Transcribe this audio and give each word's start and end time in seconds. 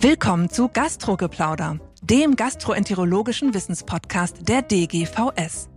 Willkommen 0.00 0.48
zu 0.48 0.68
Gastrogeplauder, 0.68 1.80
dem 2.02 2.36
gastroenterologischen 2.36 3.52
Wissenspodcast 3.52 4.48
der 4.48 4.62
DGVS. 4.62 5.68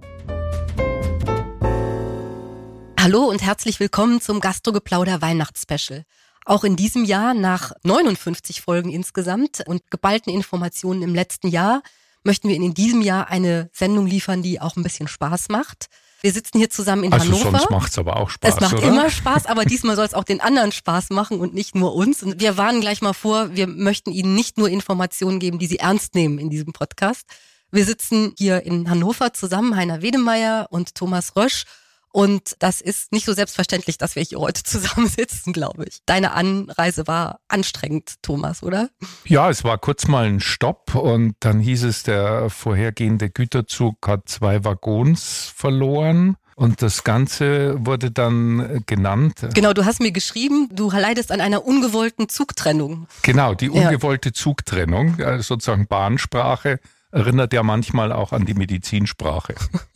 Hallo 2.99 3.23
und 3.23 3.41
herzlich 3.41 3.79
willkommen 3.79 4.21
zum 4.21 4.39
Gastrogeplauder 4.39 5.23
Weihnachtsspecial. 5.23 6.05
Auch 6.45 6.63
in 6.63 6.75
diesem 6.75 7.03
Jahr 7.03 7.33
nach 7.33 7.71
59 7.81 8.61
Folgen 8.61 8.91
insgesamt 8.91 9.63
und 9.65 9.89
geballten 9.89 10.31
Informationen 10.31 11.01
im 11.01 11.15
letzten 11.15 11.47
Jahr 11.47 11.81
möchten 12.23 12.47
wir 12.47 12.55
in 12.55 12.75
diesem 12.75 13.01
Jahr 13.01 13.27
eine 13.29 13.71
Sendung 13.73 14.05
liefern, 14.05 14.43
die 14.43 14.61
auch 14.61 14.75
ein 14.75 14.83
bisschen 14.83 15.07
Spaß 15.07 15.49
macht. 15.49 15.87
Wir 16.21 16.31
sitzen 16.31 16.59
hier 16.59 16.69
zusammen 16.69 17.03
in 17.03 17.13
also 17.13 17.25
Hannover. 17.25 17.51
sonst 17.51 17.69
macht's 17.71 17.97
aber 17.97 18.17
auch 18.17 18.29
Spaß, 18.29 18.53
Es 18.55 18.59
macht 18.61 18.73
oder? 18.75 18.83
immer 18.87 19.09
Spaß, 19.09 19.47
aber 19.47 19.65
diesmal 19.65 19.95
soll 19.95 20.05
es 20.05 20.13
auch 20.13 20.23
den 20.23 20.39
anderen 20.39 20.71
Spaß 20.71 21.09
machen 21.09 21.39
und 21.39 21.53
nicht 21.55 21.73
nur 21.73 21.95
uns. 21.95 22.21
Und 22.21 22.39
wir 22.39 22.57
warnen 22.57 22.79
gleich 22.81 23.01
mal 23.01 23.13
vor, 23.13 23.55
wir 23.55 23.65
möchten 23.67 24.11
Ihnen 24.11 24.35
nicht 24.35 24.57
nur 24.57 24.69
Informationen 24.69 25.39
geben, 25.39 25.57
die 25.57 25.65
Sie 25.67 25.79
ernst 25.79 26.13
nehmen 26.13 26.37
in 26.37 26.49
diesem 26.51 26.73
Podcast. 26.73 27.25
Wir 27.71 27.85
sitzen 27.85 28.33
hier 28.37 28.63
in 28.63 28.89
Hannover 28.89 29.33
zusammen, 29.33 29.75
Heiner 29.75 30.01
Wedemeyer 30.01 30.67
und 30.69 30.93
Thomas 30.93 31.35
Rösch. 31.35 31.63
Und 32.11 32.55
das 32.59 32.81
ist 32.81 33.11
nicht 33.11 33.25
so 33.25 33.33
selbstverständlich, 33.33 33.97
dass 33.97 34.15
wir 34.15 34.23
hier 34.23 34.39
heute 34.39 34.63
zusammen 34.63 35.07
sitzen, 35.07 35.53
glaube 35.53 35.85
ich. 35.85 35.99
Deine 36.05 36.31
Anreise 36.33 37.07
war 37.07 37.39
anstrengend, 37.47 38.15
Thomas, 38.21 38.63
oder? 38.63 38.89
Ja, 39.25 39.49
es 39.49 39.63
war 39.63 39.77
kurz 39.77 40.07
mal 40.07 40.25
ein 40.25 40.39
Stopp 40.39 40.95
und 40.95 41.35
dann 41.39 41.59
hieß 41.59 41.83
es, 41.83 42.03
der 42.03 42.49
vorhergehende 42.49 43.29
Güterzug 43.29 43.95
hat 44.07 44.27
zwei 44.29 44.63
Waggons 44.63 45.51
verloren. 45.55 46.35
Und 46.55 46.81
das 46.83 47.03
Ganze 47.03 47.83
wurde 47.87 48.11
dann 48.11 48.83
genannt. 48.85 49.47
Genau, 49.55 49.73
du 49.73 49.85
hast 49.85 49.99
mir 49.99 50.11
geschrieben, 50.11 50.69
du 50.71 50.91
leidest 50.91 51.31
an 51.31 51.41
einer 51.41 51.65
ungewollten 51.65 52.29
Zugtrennung. 52.29 53.07
Genau, 53.23 53.55
die 53.55 53.65
Ja. 53.67 53.71
ungewollte 53.87 54.31
Zugtrennung, 54.31 55.17
äh, 55.19 55.41
sozusagen 55.41 55.87
Bahnsprache, 55.87 56.79
erinnert 57.11 57.51
ja 57.53 57.63
manchmal 57.63 58.11
auch 58.11 58.31
an 58.31 58.45
die 58.45 58.53
Medizinsprache. 58.53 59.55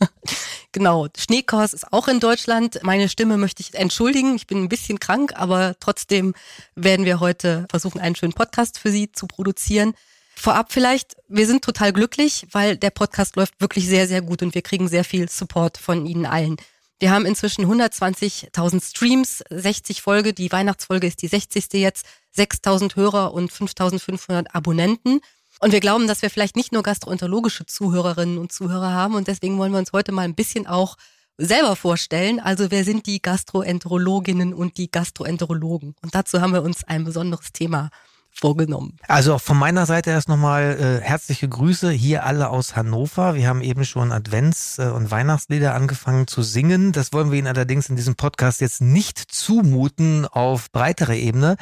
Genau, 0.76 1.06
Schneekors 1.16 1.72
ist 1.72 1.90
auch 1.90 2.06
in 2.06 2.20
Deutschland. 2.20 2.80
Meine 2.82 3.08
Stimme 3.08 3.38
möchte 3.38 3.62
ich 3.62 3.72
entschuldigen. 3.72 4.36
Ich 4.36 4.46
bin 4.46 4.62
ein 4.62 4.68
bisschen 4.68 5.00
krank, 5.00 5.32
aber 5.34 5.74
trotzdem 5.80 6.34
werden 6.74 7.06
wir 7.06 7.18
heute 7.18 7.64
versuchen, 7.70 7.98
einen 7.98 8.14
schönen 8.14 8.34
Podcast 8.34 8.78
für 8.78 8.90
Sie 8.90 9.10
zu 9.10 9.26
produzieren. 9.26 9.94
Vorab 10.34 10.74
vielleicht, 10.74 11.16
wir 11.28 11.46
sind 11.46 11.64
total 11.64 11.94
glücklich, 11.94 12.46
weil 12.52 12.76
der 12.76 12.90
Podcast 12.90 13.36
läuft 13.36 13.58
wirklich 13.58 13.86
sehr, 13.86 14.06
sehr 14.06 14.20
gut 14.20 14.42
und 14.42 14.54
wir 14.54 14.60
kriegen 14.60 14.86
sehr 14.86 15.04
viel 15.04 15.30
Support 15.30 15.78
von 15.78 16.04
Ihnen 16.04 16.26
allen. 16.26 16.58
Wir 17.00 17.10
haben 17.10 17.24
inzwischen 17.24 17.64
120.000 17.64 18.84
Streams, 18.84 19.42
60 19.48 20.02
Folge, 20.02 20.34
die 20.34 20.52
Weihnachtsfolge 20.52 21.06
ist 21.06 21.22
die 21.22 21.28
60. 21.28 21.72
jetzt, 21.72 22.04
6.000 22.36 22.96
Hörer 22.96 23.32
und 23.32 23.50
5.500 23.50 24.48
Abonnenten. 24.52 25.22
Und 25.60 25.72
wir 25.72 25.80
glauben, 25.80 26.06
dass 26.06 26.22
wir 26.22 26.30
vielleicht 26.30 26.56
nicht 26.56 26.72
nur 26.72 26.82
gastroenterologische 26.82 27.66
Zuhörerinnen 27.66 28.38
und 28.38 28.52
Zuhörer 28.52 28.92
haben 28.92 29.14
und 29.14 29.26
deswegen 29.28 29.58
wollen 29.58 29.72
wir 29.72 29.78
uns 29.78 29.92
heute 29.92 30.12
mal 30.12 30.22
ein 30.22 30.34
bisschen 30.34 30.66
auch 30.66 30.96
selber 31.38 31.76
vorstellen. 31.76 32.40
Also 32.40 32.70
wer 32.70 32.84
sind 32.84 33.06
die 33.06 33.20
Gastroenterologinnen 33.20 34.54
und 34.54 34.78
die 34.78 34.90
Gastroenterologen? 34.90 35.94
Und 36.02 36.14
dazu 36.14 36.40
haben 36.40 36.52
wir 36.52 36.62
uns 36.62 36.84
ein 36.84 37.04
besonderes 37.04 37.52
Thema 37.52 37.90
vorgenommen. 38.30 38.98
Also 39.08 39.34
auch 39.34 39.40
von 39.40 39.56
meiner 39.56 39.86
Seite 39.86 40.10
erst 40.10 40.28
nochmal 40.28 40.76
äh, 40.78 41.02
herzliche 41.02 41.48
Grüße 41.48 41.90
hier 41.90 42.24
alle 42.24 42.50
aus 42.50 42.76
Hannover. 42.76 43.34
Wir 43.34 43.48
haben 43.48 43.62
eben 43.62 43.84
schon 43.84 44.12
Advents- 44.12 44.78
äh, 44.78 44.90
und 44.90 45.10
Weihnachtslieder 45.10 45.74
angefangen 45.74 46.26
zu 46.26 46.42
singen. 46.42 46.92
Das 46.92 47.12
wollen 47.12 47.30
wir 47.30 47.38
Ihnen 47.38 47.48
allerdings 47.48 47.88
in 47.88 47.96
diesem 47.96 48.14
Podcast 48.14 48.60
jetzt 48.60 48.82
nicht 48.82 49.18
zumuten 49.18 50.26
auf 50.26 50.70
breitere 50.70 51.16
Ebene. 51.16 51.56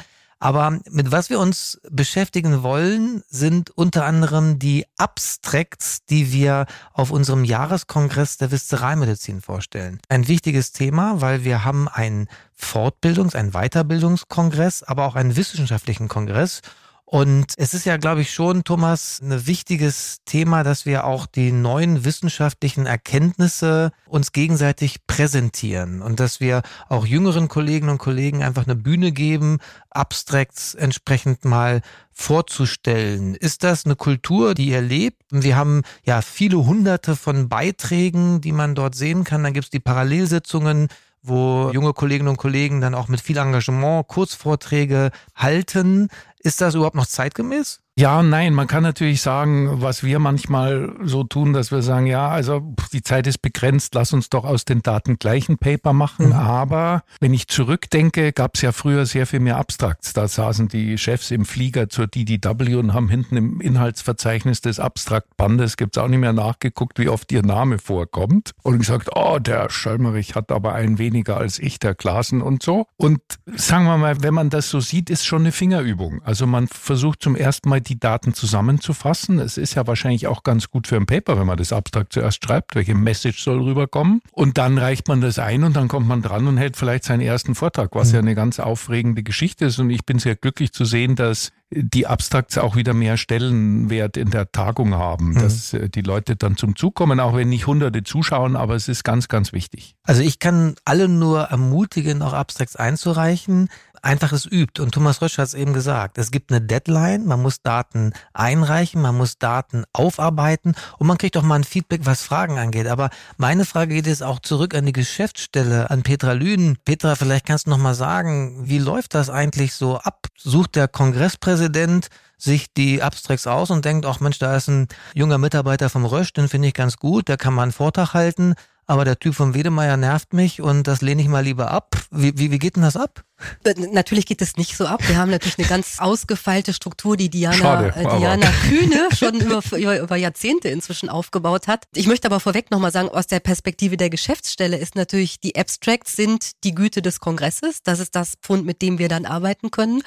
Aber 0.45 0.77
mit 0.91 1.11
was 1.11 1.31
wir 1.31 1.39
uns 1.39 1.81
beschäftigen 1.89 2.61
wollen, 2.61 3.23
sind 3.27 3.71
unter 3.71 4.05
anderem 4.05 4.59
die 4.59 4.85
Abstracts, 4.95 6.05
die 6.05 6.31
wir 6.31 6.67
auf 6.93 7.09
unserem 7.09 7.45
Jahreskongress 7.45 8.37
der 8.37 8.51
Viszeralmedizin 8.51 9.41
vorstellen. 9.41 9.99
Ein 10.07 10.27
wichtiges 10.27 10.71
Thema, 10.71 11.19
weil 11.19 11.45
wir 11.45 11.65
haben 11.65 11.87
einen 11.87 12.27
Fortbildungs-, 12.55 13.35
einen 13.35 13.53
Weiterbildungskongress, 13.53 14.83
aber 14.83 15.07
auch 15.07 15.15
einen 15.15 15.35
wissenschaftlichen 15.35 16.09
Kongress. 16.09 16.61
Und 17.07 17.53
es 17.57 17.75
ist 17.75 17.85
ja, 17.85 17.97
glaube 17.97 18.21
ich, 18.21 18.33
schon, 18.33 18.63
Thomas, 18.63 19.21
ein 19.21 19.45
wichtiges 19.45 20.21
Thema, 20.25 20.63
dass 20.63 20.87
wir 20.87 21.05
auch 21.05 21.27
die 21.27 21.51
neuen 21.51 22.03
wissenschaftlichen 22.03 22.87
Erkenntnisse 22.87 23.91
uns 24.07 24.31
gegenseitig 24.31 25.05
präsentieren 25.05 26.01
und 26.01 26.19
dass 26.19 26.39
wir 26.39 26.63
auch 26.89 27.05
jüngeren 27.05 27.47
Kolleginnen 27.47 27.91
und 27.91 27.97
Kollegen 27.99 28.41
einfach 28.41 28.65
eine 28.65 28.75
Bühne 28.75 29.11
geben, 29.11 29.59
Abstracts 29.91 30.73
entsprechend 30.73 31.45
mal 31.45 31.81
vorzustellen. 32.11 33.35
Ist 33.35 33.63
das 33.63 33.85
eine 33.85 33.95
Kultur, 33.95 34.55
die 34.55 34.69
ihr 34.69 34.81
lebt? 34.81 35.21
Wir 35.29 35.55
haben 35.55 35.83
ja 36.05 36.23
viele 36.23 36.65
hunderte 36.65 37.15
von 37.15 37.49
Beiträgen, 37.49 38.41
die 38.41 38.51
man 38.51 38.73
dort 38.73 38.95
sehen 38.95 39.23
kann. 39.23 39.43
Dann 39.43 39.53
gibt 39.53 39.65
es 39.65 39.69
die 39.69 39.79
Parallelsitzungen, 39.79 40.87
wo 41.21 41.71
junge 41.73 41.93
Kolleginnen 41.93 42.29
und 42.29 42.37
Kollegen 42.37 42.81
dann 42.81 42.95
auch 42.95 43.07
mit 43.07 43.19
viel 43.19 43.37
Engagement 43.37 44.07
Kurzvorträge 44.07 45.11
halten. 45.35 46.09
Ist 46.45 46.61
das 46.61 46.75
überhaupt 46.75 46.95
noch 46.95 47.07
zeitgemäß? 47.07 47.81
Ja, 47.97 48.19
und 48.19 48.29
nein, 48.29 48.53
man 48.53 48.67
kann 48.67 48.83
natürlich 48.83 49.21
sagen, 49.21 49.81
was 49.81 50.03
wir 50.03 50.19
manchmal 50.19 50.93
so 51.01 51.23
tun, 51.23 51.53
dass 51.53 51.71
wir 51.71 51.81
sagen, 51.81 52.07
ja, 52.07 52.27
also 52.27 52.75
die 52.91 53.03
Zeit 53.03 53.25
ist 53.25 53.41
begrenzt, 53.41 53.95
lass 53.95 54.11
uns 54.11 54.29
doch 54.29 54.43
aus 54.43 54.65
den 54.65 54.83
Daten 54.83 55.17
gleich 55.17 55.47
ein 55.47 55.57
Paper 55.57 55.93
machen. 55.93 56.33
Aber 56.33 57.03
wenn 57.21 57.33
ich 57.33 57.47
zurückdenke, 57.47 58.33
gab 58.33 58.55
es 58.55 58.63
ja 58.63 58.73
früher 58.73 59.05
sehr 59.05 59.25
viel 59.25 59.39
mehr 59.39 59.55
Abstrakts. 59.55 60.11
Da 60.11 60.27
saßen 60.27 60.67
die 60.67 60.97
Chefs 60.97 61.31
im 61.31 61.45
Flieger 61.45 61.87
zur 61.87 62.07
DDW 62.07 62.75
und 62.75 62.93
haben 62.93 63.07
hinten 63.07 63.37
im 63.37 63.61
Inhaltsverzeichnis 63.61 64.59
des 64.59 64.81
Abstraktbandes, 64.81 65.77
gibt's 65.77 65.97
auch 65.97 66.09
nicht 66.09 66.19
mehr 66.19 66.33
nachgeguckt, 66.33 66.99
wie 66.99 67.07
oft 67.07 67.31
ihr 67.31 67.43
Name 67.43 67.79
vorkommt. 67.79 68.51
Und 68.61 68.79
gesagt, 68.79 69.11
oh, 69.15 69.39
der 69.39 69.69
Schallmerich 69.69 70.35
hat 70.35 70.51
aber 70.51 70.73
einen 70.73 70.97
weniger 70.97 71.37
als 71.37 71.59
ich, 71.59 71.79
der 71.79 71.95
Klassen 71.95 72.41
und 72.41 72.61
so. 72.61 72.87
Und 72.97 73.21
sagen 73.55 73.85
wir 73.85 73.97
mal, 73.97 74.21
wenn 74.21 74.33
man 74.33 74.49
das 74.49 74.69
so 74.69 74.81
sieht, 74.81 75.09
ist 75.09 75.25
schon 75.25 75.43
eine 75.43 75.53
Fingerübung. 75.53 76.21
Also 76.23 76.45
man 76.45 76.67
versucht 76.67 77.21
zum 77.21 77.37
ersten 77.37 77.69
Mal 77.69 77.84
die 77.87 77.99
Daten 77.99 78.33
zusammenzufassen. 78.33 79.39
Es 79.39 79.57
ist 79.57 79.75
ja 79.75 79.87
wahrscheinlich 79.87 80.27
auch 80.27 80.43
ganz 80.43 80.69
gut 80.69 80.87
für 80.87 80.97
ein 80.97 81.05
Paper, 81.05 81.39
wenn 81.39 81.47
man 81.47 81.57
das 81.57 81.73
Abstrakt 81.73 82.13
zuerst 82.13 82.43
schreibt, 82.43 82.75
welche 82.75 82.95
Message 82.95 83.43
soll 83.43 83.61
rüberkommen. 83.61 84.21
Und 84.31 84.57
dann 84.57 84.77
reicht 84.77 85.07
man 85.07 85.21
das 85.21 85.39
ein 85.39 85.63
und 85.63 85.75
dann 85.75 85.87
kommt 85.87 86.07
man 86.07 86.21
dran 86.21 86.47
und 86.47 86.57
hält 86.57 86.77
vielleicht 86.77 87.03
seinen 87.03 87.21
ersten 87.21 87.55
Vortrag, 87.55 87.95
was 87.95 88.11
ja 88.11 88.19
eine 88.19 88.35
ganz 88.35 88.59
aufregende 88.59 89.23
Geschichte 89.23 89.65
ist. 89.65 89.79
Und 89.79 89.89
ich 89.89 90.05
bin 90.05 90.19
sehr 90.19 90.35
glücklich 90.35 90.73
zu 90.73 90.85
sehen, 90.85 91.15
dass 91.15 91.51
die 91.71 92.07
Abstrakts 92.07 92.57
auch 92.57 92.75
wieder 92.75 92.93
mehr 92.93 93.17
Stellenwert 93.17 94.17
in 94.17 94.29
der 94.29 94.51
Tagung 94.51 94.93
haben, 94.93 95.33
dass 95.35 95.73
äh, 95.73 95.89
die 95.89 96.01
Leute 96.01 96.35
dann 96.35 96.57
zum 96.57 96.75
Zug 96.75 96.95
kommen, 96.95 97.19
auch 97.19 97.35
wenn 97.35 97.49
nicht 97.49 97.67
hunderte 97.67 98.03
zuschauen, 98.03 98.55
aber 98.55 98.75
es 98.75 98.87
ist 98.87 99.03
ganz, 99.03 99.27
ganz 99.27 99.51
wichtig. 99.51 99.95
Also 100.03 100.21
ich 100.21 100.39
kann 100.39 100.75
alle 100.85 101.09
nur 101.09 101.41
ermutigen, 101.41 102.21
auch 102.21 102.33
Abstracts 102.33 102.75
einzureichen. 102.75 103.69
Einfach 104.05 104.33
es 104.33 104.45
übt. 104.45 104.79
Und 104.79 104.91
Thomas 104.91 105.19
Rösch 105.23 105.39
hat 105.39 105.47
es 105.47 105.55
eben 105.55 105.73
gesagt. 105.73 106.19
Es 106.19 106.29
gibt 106.29 106.51
eine 106.51 106.61
Deadline, 106.61 107.25
man 107.25 107.41
muss 107.41 107.63
Daten 107.63 108.13
einreichen, 108.33 109.01
man 109.01 109.17
muss 109.17 109.39
Daten 109.39 109.83
aufarbeiten 109.93 110.75
und 110.99 111.07
man 111.07 111.17
kriegt 111.17 111.35
auch 111.37 111.41
mal 111.41 111.55
ein 111.55 111.63
Feedback, 111.63 112.01
was 112.03 112.21
Fragen 112.21 112.59
angeht. 112.59 112.85
Aber 112.85 113.09
meine 113.37 113.65
Frage 113.65 113.95
geht 113.95 114.05
jetzt 114.05 114.21
auch 114.21 114.37
zurück 114.37 114.75
an 114.75 114.85
die 114.85 114.93
Geschäftsstelle, 114.93 115.89
an 115.89 116.03
Petra 116.03 116.33
Lüden. 116.33 116.77
Petra, 116.85 117.15
vielleicht 117.15 117.47
kannst 117.47 117.65
du 117.65 117.71
noch 117.71 117.79
mal 117.79 117.95
sagen, 117.95 118.69
wie 118.69 118.77
läuft 118.77 119.15
das 119.15 119.31
eigentlich 119.31 119.73
so 119.73 119.97
ab? 119.97 120.27
Sucht 120.37 120.75
der 120.75 120.87
Kongresspräsident 120.87 122.09
sich 122.37 122.71
die 122.75 123.01
Abstracts 123.01 123.47
aus 123.47 123.71
und 123.71 123.85
denkt, 123.85 124.05
ach 124.05 124.19
Mensch, 124.19 124.37
da 124.37 124.55
ist 124.55 124.67
ein 124.67 124.87
junger 125.15 125.39
Mitarbeiter 125.39 125.89
vom 125.89 126.05
Rösch, 126.05 126.31
den 126.31 126.47
finde 126.47 126.67
ich 126.67 126.75
ganz 126.75 126.97
gut, 126.97 127.27
der 127.27 127.37
kann 127.37 127.55
mal 127.55 127.63
einen 127.63 127.71
Vortrag 127.71 128.13
halten, 128.13 128.53
aber 128.85 129.03
der 129.03 129.17
Typ 129.17 129.33
vom 129.33 129.55
Wedemeyer 129.55 129.97
nervt 129.97 130.33
mich 130.33 130.61
und 130.61 130.83
das 130.83 131.01
lehne 131.01 131.23
ich 131.23 131.27
mal 131.27 131.43
lieber 131.43 131.71
ab. 131.71 131.95
Wie, 132.11 132.37
wie, 132.37 132.51
wie 132.51 132.59
geht 132.59 132.75
denn 132.75 132.83
das 132.83 132.97
ab? 132.97 133.23
Äh, 133.63 133.73
Natürlich 133.91 134.25
geht 134.25 134.41
es 134.41 134.55
nicht 134.55 134.77
so 134.77 134.85
ab. 134.85 135.07
Wir 135.07 135.17
haben 135.17 135.29
natürlich 135.29 135.57
eine 135.59 135.67
ganz 135.67 135.99
ausgefeilte 135.99 136.73
Struktur, 136.73 137.17
die 137.17 137.29
Diana, 137.29 137.55
Schade, 137.55 137.93
äh, 137.95 138.17
Diana 138.17 138.51
Kühne 138.67 139.09
schon 139.15 139.35
über, 139.35 139.61
über, 139.77 139.99
über 139.99 140.15
Jahrzehnte 140.15 140.69
inzwischen 140.69 141.09
aufgebaut 141.09 141.67
hat. 141.67 141.85
Ich 141.93 142.07
möchte 142.07 142.27
aber 142.27 142.39
vorweg 142.39 142.71
nochmal 142.71 142.91
sagen, 142.91 143.09
aus 143.09 143.27
der 143.27 143.39
Perspektive 143.39 143.97
der 143.97 144.09
Geschäftsstelle 144.09 144.77
ist 144.77 144.95
natürlich, 144.95 145.39
die 145.39 145.55
Abstracts 145.55 146.15
sind 146.15 146.51
die 146.63 146.73
Güte 146.73 147.01
des 147.01 147.19
Kongresses. 147.19 147.83
Das 147.83 147.99
ist 147.99 148.15
das 148.15 148.35
Pfund, 148.41 148.65
mit 148.65 148.81
dem 148.81 148.99
wir 148.99 149.09
dann 149.09 149.25
arbeiten 149.25 149.71
können. 149.71 150.01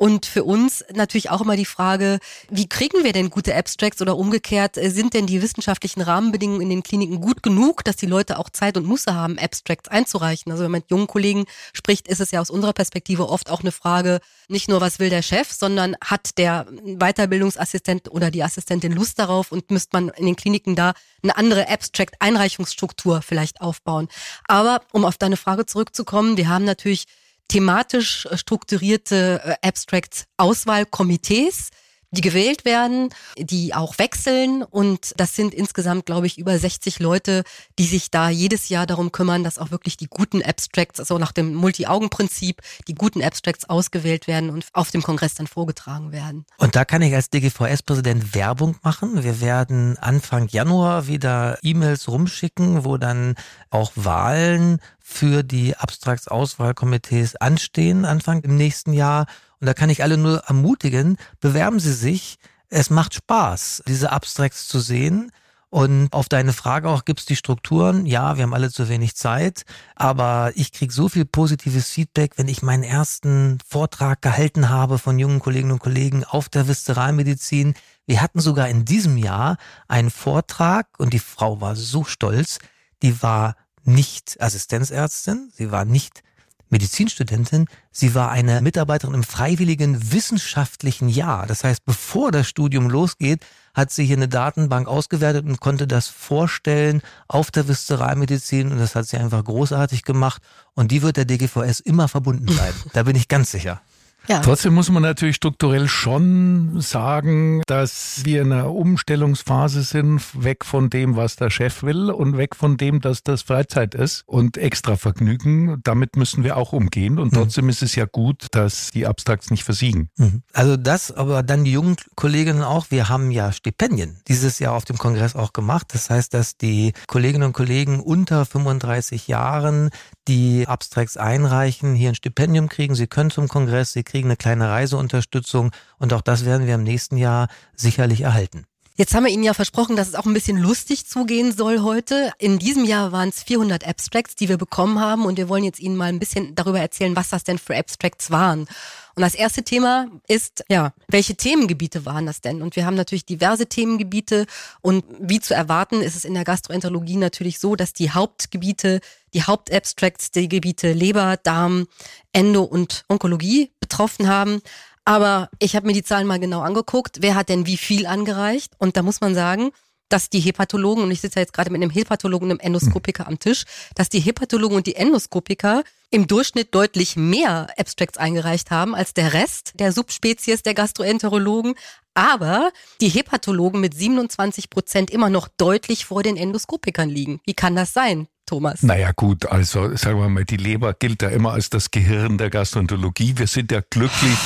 Und 0.00 0.24
für 0.24 0.44
uns 0.44 0.82
natürlich 0.94 1.28
auch 1.28 1.42
immer 1.42 1.56
die 1.56 1.66
Frage, 1.66 2.20
wie 2.48 2.66
kriegen 2.66 3.04
wir 3.04 3.12
denn 3.12 3.28
gute 3.28 3.54
Abstracts 3.54 4.00
oder 4.00 4.16
umgekehrt, 4.16 4.78
äh, 4.78 4.88
sind 4.88 5.12
denn 5.12 5.26
die 5.26 5.42
wissenschaftlichen 5.42 6.00
Rahmenbedingungen 6.00 6.62
in 6.62 6.70
den 6.70 6.82
Kliniken 6.82 7.20
gut 7.20 7.42
genug, 7.42 7.84
dass 7.84 7.96
die 7.96 8.06
Leute 8.06 8.38
auch 8.38 8.48
Zeit 8.48 8.78
und 8.78 8.86
Muße 8.86 9.14
haben, 9.14 9.38
Abstracts 9.38 9.90
einzureichen? 9.90 10.52
Also 10.52 10.64
wenn 10.64 10.70
man 10.70 10.80
mit 10.80 10.90
jungen 10.90 11.06
Kollegen 11.06 11.44
spricht, 11.74 12.08
ist 12.08 12.22
es 12.22 12.30
ja 12.30 12.40
aus 12.40 12.48
unserer 12.60 12.74
Perspektive 12.74 13.28
oft 13.28 13.50
auch 13.50 13.60
eine 13.60 13.72
Frage, 13.72 14.20
nicht 14.48 14.68
nur 14.68 14.82
was 14.82 14.98
will 14.98 15.08
der 15.08 15.22
Chef, 15.22 15.50
sondern 15.50 15.96
hat 16.04 16.36
der 16.36 16.66
Weiterbildungsassistent 16.84 18.10
oder 18.10 18.30
die 18.30 18.44
Assistentin 18.44 18.92
Lust 18.92 19.18
darauf 19.18 19.50
und 19.50 19.70
müsste 19.70 19.96
man 19.96 20.10
in 20.10 20.26
den 20.26 20.36
Kliniken 20.36 20.76
da 20.76 20.92
eine 21.22 21.38
andere 21.38 21.68
Abstract-Einreichungsstruktur 21.68 23.22
vielleicht 23.22 23.62
aufbauen. 23.62 24.08
Aber 24.46 24.82
um 24.92 25.06
auf 25.06 25.16
deine 25.16 25.38
Frage 25.38 25.64
zurückzukommen, 25.64 26.36
wir 26.36 26.50
haben 26.50 26.66
natürlich 26.66 27.06
thematisch 27.48 28.28
strukturierte 28.34 29.40
äh, 29.42 29.54
Abstract-Auswahlkomitees, 29.66 31.70
die 32.10 32.20
gewählt 32.20 32.64
werden, 32.64 33.10
die 33.38 33.74
auch 33.74 33.98
wechseln. 33.98 34.62
Und 34.62 35.12
das 35.16 35.36
sind 35.36 35.54
insgesamt, 35.54 36.06
glaube 36.06 36.26
ich, 36.26 36.38
über 36.38 36.58
60 36.58 36.98
Leute, 36.98 37.44
die 37.78 37.86
sich 37.86 38.10
da 38.10 38.28
jedes 38.28 38.68
Jahr 38.68 38.86
darum 38.86 39.12
kümmern, 39.12 39.44
dass 39.44 39.58
auch 39.58 39.70
wirklich 39.70 39.96
die 39.96 40.06
guten 40.06 40.42
Abstracts, 40.42 41.00
also 41.00 41.18
nach 41.18 41.32
dem 41.32 41.54
Multi-Augen-Prinzip, 41.54 42.62
die 42.88 42.94
guten 42.94 43.22
Abstracts 43.22 43.68
ausgewählt 43.68 44.26
werden 44.26 44.50
und 44.50 44.66
auf 44.72 44.90
dem 44.90 45.02
Kongress 45.02 45.34
dann 45.34 45.46
vorgetragen 45.46 46.12
werden. 46.12 46.46
Und 46.58 46.76
da 46.76 46.84
kann 46.84 47.02
ich 47.02 47.14
als 47.14 47.30
DGVS-Präsident 47.30 48.34
Werbung 48.34 48.76
machen. 48.82 49.22
Wir 49.22 49.40
werden 49.40 49.96
Anfang 49.98 50.48
Januar 50.48 51.06
wieder 51.06 51.58
E-Mails 51.62 52.08
rumschicken, 52.08 52.84
wo 52.84 52.96
dann 52.96 53.36
auch 53.70 53.92
Wahlen 53.94 54.80
für 54.98 55.42
die 55.42 55.76
Abstrakts-Auswahlkomitees 55.76 57.36
anstehen, 57.36 58.04
Anfang 58.04 58.42
im 58.42 58.56
nächsten 58.56 58.92
Jahr. 58.92 59.26
Und 59.60 59.66
da 59.66 59.74
kann 59.74 59.90
ich 59.90 60.02
alle 60.02 60.16
nur 60.16 60.38
ermutigen, 60.46 61.16
bewerben 61.40 61.80
Sie 61.80 61.92
sich. 61.92 62.38
Es 62.68 62.88
macht 62.88 63.14
Spaß, 63.14 63.82
diese 63.86 64.12
Abstracts 64.12 64.68
zu 64.68 64.80
sehen. 64.80 65.30
Und 65.70 66.12
auf 66.12 66.28
deine 66.28 66.52
Frage 66.52 66.88
auch, 66.88 67.04
gibt 67.04 67.20
es 67.20 67.26
die 67.26 67.36
Strukturen? 67.36 68.04
Ja, 68.04 68.36
wir 68.36 68.42
haben 68.42 68.54
alle 68.54 68.72
zu 68.72 68.88
wenig 68.88 69.14
Zeit, 69.14 69.64
aber 69.94 70.50
ich 70.56 70.72
kriege 70.72 70.92
so 70.92 71.08
viel 71.08 71.24
positives 71.24 71.88
Feedback, 71.88 72.32
wenn 72.36 72.48
ich 72.48 72.62
meinen 72.62 72.82
ersten 72.82 73.58
Vortrag 73.64 74.20
gehalten 74.20 74.68
habe 74.68 74.98
von 74.98 75.16
jungen 75.20 75.38
Kolleginnen 75.38 75.70
und 75.70 75.78
Kollegen 75.78 76.24
auf 76.24 76.48
der 76.48 76.66
Viszeralmedizin. 76.66 77.74
Wir 78.04 78.20
hatten 78.20 78.40
sogar 78.40 78.68
in 78.68 78.84
diesem 78.84 79.16
Jahr 79.16 79.58
einen 79.86 80.10
Vortrag 80.10 80.88
und 80.98 81.12
die 81.12 81.20
Frau 81.20 81.60
war 81.60 81.76
so 81.76 82.02
stolz, 82.02 82.58
die 83.04 83.22
war 83.22 83.54
nicht 83.84 84.40
Assistenzärztin, 84.40 85.52
sie 85.54 85.70
war 85.70 85.84
nicht 85.84 86.24
Medizinstudentin, 86.70 87.66
sie 87.90 88.14
war 88.14 88.30
eine 88.30 88.60
Mitarbeiterin 88.60 89.14
im 89.14 89.22
freiwilligen 89.22 90.12
wissenschaftlichen 90.12 91.08
Jahr. 91.08 91.46
Das 91.46 91.64
heißt, 91.64 91.84
bevor 91.84 92.30
das 92.30 92.48
Studium 92.48 92.88
losgeht, 92.88 93.44
hat 93.74 93.90
sie 93.90 94.04
hier 94.04 94.16
eine 94.16 94.28
Datenbank 94.28 94.88
ausgewertet 94.88 95.46
und 95.46 95.60
konnte 95.60 95.86
das 95.86 96.08
vorstellen 96.08 97.02
auf 97.28 97.50
der 97.50 97.68
Viszeralmedizin 97.68 98.72
und 98.72 98.78
das 98.78 98.94
hat 98.94 99.06
sie 99.06 99.16
einfach 99.16 99.44
großartig 99.44 100.02
gemacht 100.02 100.42
und 100.74 100.90
die 100.90 101.02
wird 101.02 101.16
der 101.16 101.24
DGVS 101.24 101.80
immer 101.80 102.08
verbunden 102.08 102.46
bleiben. 102.46 102.78
da 102.92 103.02
bin 103.04 103.16
ich 103.16 103.28
ganz 103.28 103.50
sicher. 103.50 103.80
Ja. 104.28 104.40
Trotzdem 104.40 104.74
muss 104.74 104.90
man 104.90 105.02
natürlich 105.02 105.36
strukturell 105.36 105.88
schon 105.88 106.80
sagen, 106.80 107.62
dass 107.66 108.20
wir 108.24 108.42
in 108.42 108.52
einer 108.52 108.72
Umstellungsphase 108.72 109.82
sind, 109.82 110.22
weg 110.34 110.64
von 110.64 110.90
dem, 110.90 111.16
was 111.16 111.36
der 111.36 111.50
Chef 111.50 111.82
will 111.82 112.10
und 112.10 112.36
weg 112.36 112.54
von 112.54 112.76
dem, 112.76 113.00
dass 113.00 113.22
das 113.22 113.42
Freizeit 113.42 113.94
ist 113.94 114.22
und 114.26 114.56
extra 114.56 114.96
Vergnügen. 114.96 115.80
Damit 115.82 116.16
müssen 116.16 116.44
wir 116.44 116.56
auch 116.56 116.72
umgehen 116.72 117.18
und 117.18 117.32
mhm. 117.32 117.36
trotzdem 117.36 117.64
mhm. 117.64 117.70
ist 117.70 117.82
es 117.82 117.94
ja 117.94 118.04
gut, 118.04 118.46
dass 118.52 118.90
die 118.90 119.06
Abstrakts 119.06 119.50
nicht 119.50 119.64
versiegen. 119.64 120.10
Mhm. 120.16 120.42
Also 120.52 120.76
das, 120.76 121.10
aber 121.12 121.42
dann 121.42 121.64
die 121.64 121.72
jungen 121.72 121.96
Kolleginnen 122.14 122.62
auch, 122.62 122.90
wir 122.90 123.08
haben 123.08 123.30
ja 123.30 123.52
Stipendien 123.52 124.20
dieses 124.28 124.58
Jahr 124.58 124.74
auf 124.74 124.84
dem 124.84 124.98
Kongress 124.98 125.34
auch 125.34 125.52
gemacht. 125.52 125.88
Das 125.92 126.10
heißt, 126.10 126.34
dass 126.34 126.56
die 126.56 126.92
Kolleginnen 127.06 127.44
und 127.44 127.52
Kollegen 127.52 128.00
unter 128.00 128.44
35 128.44 129.28
Jahren 129.28 129.90
die 130.28 130.66
Abstracts 130.68 131.16
einreichen, 131.16 131.94
hier 131.94 132.10
ein 132.10 132.14
Stipendium 132.14 132.68
kriegen. 132.68 132.94
Sie 132.94 133.06
können 133.06 133.30
zum 133.30 133.48
Kongress, 133.48 133.92
sie 133.92 134.04
kriegen 134.04 134.19
eine 134.24 134.36
kleine 134.36 134.68
Reiseunterstützung 134.68 135.70
und 135.98 136.12
auch 136.12 136.20
das 136.20 136.44
werden 136.44 136.66
wir 136.66 136.74
im 136.74 136.84
nächsten 136.84 137.16
Jahr 137.16 137.48
sicherlich 137.74 138.22
erhalten. 138.22 138.66
Jetzt 139.00 139.14
haben 139.14 139.24
wir 139.24 139.32
Ihnen 139.32 139.44
ja 139.44 139.54
versprochen, 139.54 139.96
dass 139.96 140.08
es 140.08 140.14
auch 140.14 140.26
ein 140.26 140.34
bisschen 140.34 140.58
lustig 140.58 141.06
zugehen 141.06 141.56
soll 141.56 141.80
heute. 141.80 142.32
In 142.38 142.58
diesem 142.58 142.84
Jahr 142.84 143.12
waren 143.12 143.30
es 143.30 143.42
400 143.42 143.86
Abstracts, 143.86 144.36
die 144.36 144.50
wir 144.50 144.58
bekommen 144.58 145.00
haben 145.00 145.24
und 145.24 145.38
wir 145.38 145.48
wollen 145.48 145.64
jetzt 145.64 145.80
Ihnen 145.80 145.96
mal 145.96 146.10
ein 146.10 146.18
bisschen 146.18 146.54
darüber 146.54 146.80
erzählen, 146.80 147.16
was 147.16 147.30
das 147.30 147.42
denn 147.42 147.56
für 147.56 147.74
Abstracts 147.74 148.30
waren. 148.30 148.66
Und 149.14 149.22
das 149.22 149.34
erste 149.34 149.62
Thema 149.62 150.06
ist, 150.28 150.64
ja, 150.68 150.92
welche 151.08 151.34
Themengebiete 151.34 152.04
waren 152.04 152.26
das 152.26 152.42
denn? 152.42 152.60
Und 152.60 152.76
wir 152.76 152.84
haben 152.84 152.94
natürlich 152.94 153.24
diverse 153.24 153.66
Themengebiete 153.66 154.44
und 154.82 155.02
wie 155.18 155.40
zu 155.40 155.54
erwarten 155.54 156.02
ist 156.02 156.16
es 156.16 156.26
in 156.26 156.34
der 156.34 156.44
Gastroenterologie 156.44 157.16
natürlich 157.16 157.58
so, 157.58 157.76
dass 157.76 157.94
die 157.94 158.10
Hauptgebiete, 158.10 159.00
die 159.32 159.44
Hauptabstracts, 159.44 160.30
die 160.30 160.48
Gebiete 160.48 160.92
Leber, 160.92 161.38
Darm, 161.42 161.86
Endo 162.34 162.64
und 162.64 163.04
Onkologie 163.08 163.70
betroffen 163.90 164.28
haben. 164.28 164.62
Aber 165.04 165.50
ich 165.58 165.76
habe 165.76 165.86
mir 165.86 165.92
die 165.92 166.04
Zahlen 166.04 166.26
mal 166.26 166.38
genau 166.38 166.60
angeguckt. 166.60 167.18
Wer 167.20 167.34
hat 167.34 167.48
denn 167.48 167.66
wie 167.66 167.76
viel 167.76 168.06
angereicht? 168.06 168.72
Und 168.78 168.96
da 168.96 169.02
muss 169.02 169.20
man 169.20 169.34
sagen, 169.34 169.70
dass 170.08 170.28
die 170.28 170.40
Hepatologen, 170.40 171.04
und 171.04 171.10
ich 171.10 171.20
sitze 171.20 171.36
ja 171.36 171.42
jetzt 171.42 171.52
gerade 171.52 171.70
mit 171.70 171.80
einem 171.80 171.90
Hepatologen 171.90 172.50
und 172.50 172.60
einem 172.60 172.74
Endoskopiker 172.74 173.28
am 173.28 173.38
Tisch, 173.38 173.64
dass 173.94 174.08
die 174.08 174.18
Hepatologen 174.18 174.76
und 174.76 174.86
die 174.86 174.96
Endoskopiker 174.96 175.84
im 176.10 176.26
Durchschnitt 176.26 176.74
deutlich 176.74 177.14
mehr 177.16 177.68
Abstracts 177.78 178.18
eingereicht 178.18 178.72
haben 178.72 178.94
als 178.96 179.14
der 179.14 179.32
Rest 179.32 179.72
der 179.74 179.92
Subspezies 179.92 180.62
der 180.62 180.74
Gastroenterologen. 180.74 181.74
Aber 182.14 182.72
die 183.00 183.08
Hepatologen 183.08 183.80
mit 183.80 183.94
27 183.94 184.68
Prozent 184.68 185.10
immer 185.10 185.30
noch 185.30 185.46
deutlich 185.56 186.04
vor 186.04 186.24
den 186.24 186.36
Endoskopikern 186.36 187.08
liegen. 187.08 187.40
Wie 187.46 187.54
kann 187.54 187.76
das 187.76 187.92
sein? 187.92 188.26
Thomas? 188.50 188.82
Naja 188.82 189.12
gut, 189.14 189.46
also 189.46 189.94
sagen 189.94 190.18
wir 190.18 190.28
mal, 190.28 190.44
die 190.44 190.56
Leber 190.56 190.92
gilt 190.92 191.22
ja 191.22 191.28
immer 191.28 191.52
als 191.52 191.70
das 191.70 191.92
Gehirn 191.92 192.36
der 192.36 192.50
Gastroenterologie. 192.50 193.34
Wir 193.38 193.46
sind 193.46 193.70
ja 193.70 193.80
glücklich 193.88 194.36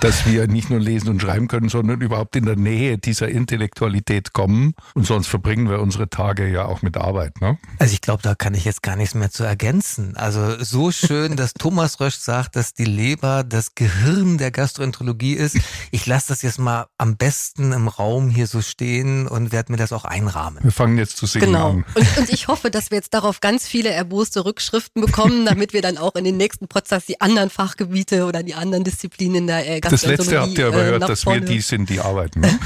dass 0.00 0.26
wir 0.26 0.46
nicht 0.46 0.70
nur 0.70 0.80
lesen 0.80 1.10
und 1.10 1.20
schreiben 1.20 1.46
können, 1.46 1.68
sondern 1.68 2.00
überhaupt 2.00 2.34
in 2.34 2.46
der 2.46 2.56
Nähe 2.56 2.96
dieser 2.96 3.28
Intellektualität 3.28 4.32
kommen. 4.32 4.72
Und 4.94 5.06
sonst 5.06 5.26
verbringen 5.26 5.68
wir 5.68 5.80
unsere 5.80 6.08
Tage 6.08 6.48
ja 6.48 6.64
auch 6.64 6.80
mit 6.80 6.96
Arbeit. 6.96 7.40
Ne? 7.40 7.58
Also 7.78 7.92
ich 7.92 8.00
glaube, 8.00 8.22
da 8.22 8.34
kann 8.34 8.54
ich 8.54 8.64
jetzt 8.64 8.82
gar 8.82 8.96
nichts 8.96 9.14
mehr 9.14 9.30
zu 9.30 9.44
ergänzen. 9.44 10.16
Also 10.16 10.62
so 10.62 10.90
schön, 10.90 11.36
dass 11.36 11.52
Thomas 11.52 12.00
Rösch 12.00 12.16
sagt, 12.16 12.56
dass 12.56 12.72
die 12.72 12.86
Leber 12.86 13.44
das 13.44 13.74
Gehirn 13.74 14.38
der 14.38 14.50
Gastroenterologie 14.50 15.34
ist. 15.34 15.58
Ich 15.90 16.06
lasse 16.06 16.28
das 16.28 16.42
jetzt 16.42 16.58
mal 16.58 16.86
am 16.96 17.16
besten 17.16 17.72
im 17.72 17.88
Raum 17.88 18.30
hier 18.30 18.46
so 18.46 18.62
stehen 18.62 19.28
und 19.28 19.52
werde 19.52 19.72
mir 19.72 19.78
das 19.78 19.92
auch 19.92 20.04
einrahmen. 20.04 20.62
Wir 20.62 20.72
fangen 20.72 20.96
jetzt 20.96 21.18
zu 21.18 21.26
singen 21.26 21.46
genau. 21.46 21.70
an. 21.70 21.84
Und, 21.94 22.18
und 22.18 22.30
ich 22.30 22.48
hoffe, 22.48 22.70
dass 22.70 22.90
wir 22.90 22.96
jetzt 22.96 23.12
darauf 23.12 23.40
ganz 23.40 23.66
viele 23.68 23.90
erboste 23.90 24.44
Rückschriften 24.44 25.02
bekommen, 25.02 25.44
damit 25.44 25.74
wir 25.74 25.82
dann 25.82 25.98
auch 25.98 26.14
in 26.14 26.24
den 26.24 26.38
nächsten 26.38 26.68
Podcasts 26.68 27.06
die 27.06 27.20
anderen 27.20 27.50
Fachgebiete 27.50 28.24
oder 28.24 28.42
die 28.42 28.54
anderen 28.54 28.84
Disziplinen 28.84 29.36
in 29.36 29.46
der 29.46 29.68
äh, 29.68 29.80
das 29.90 30.06
letzte 30.06 30.40
habt 30.40 30.56
ihr 30.58 30.66
aber 30.66 30.84
gehört, 30.84 31.08
dass 31.08 31.26
wir 31.26 31.40
die 31.40 31.60
sind, 31.60 31.90
die 31.90 32.00
arbeiten. 32.00 32.40
Ne? 32.40 32.58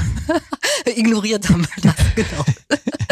Ignoriert 0.95 1.49
haben 1.49 1.67
wir 1.75 1.83
das, 1.83 1.95
genau. 2.15 2.45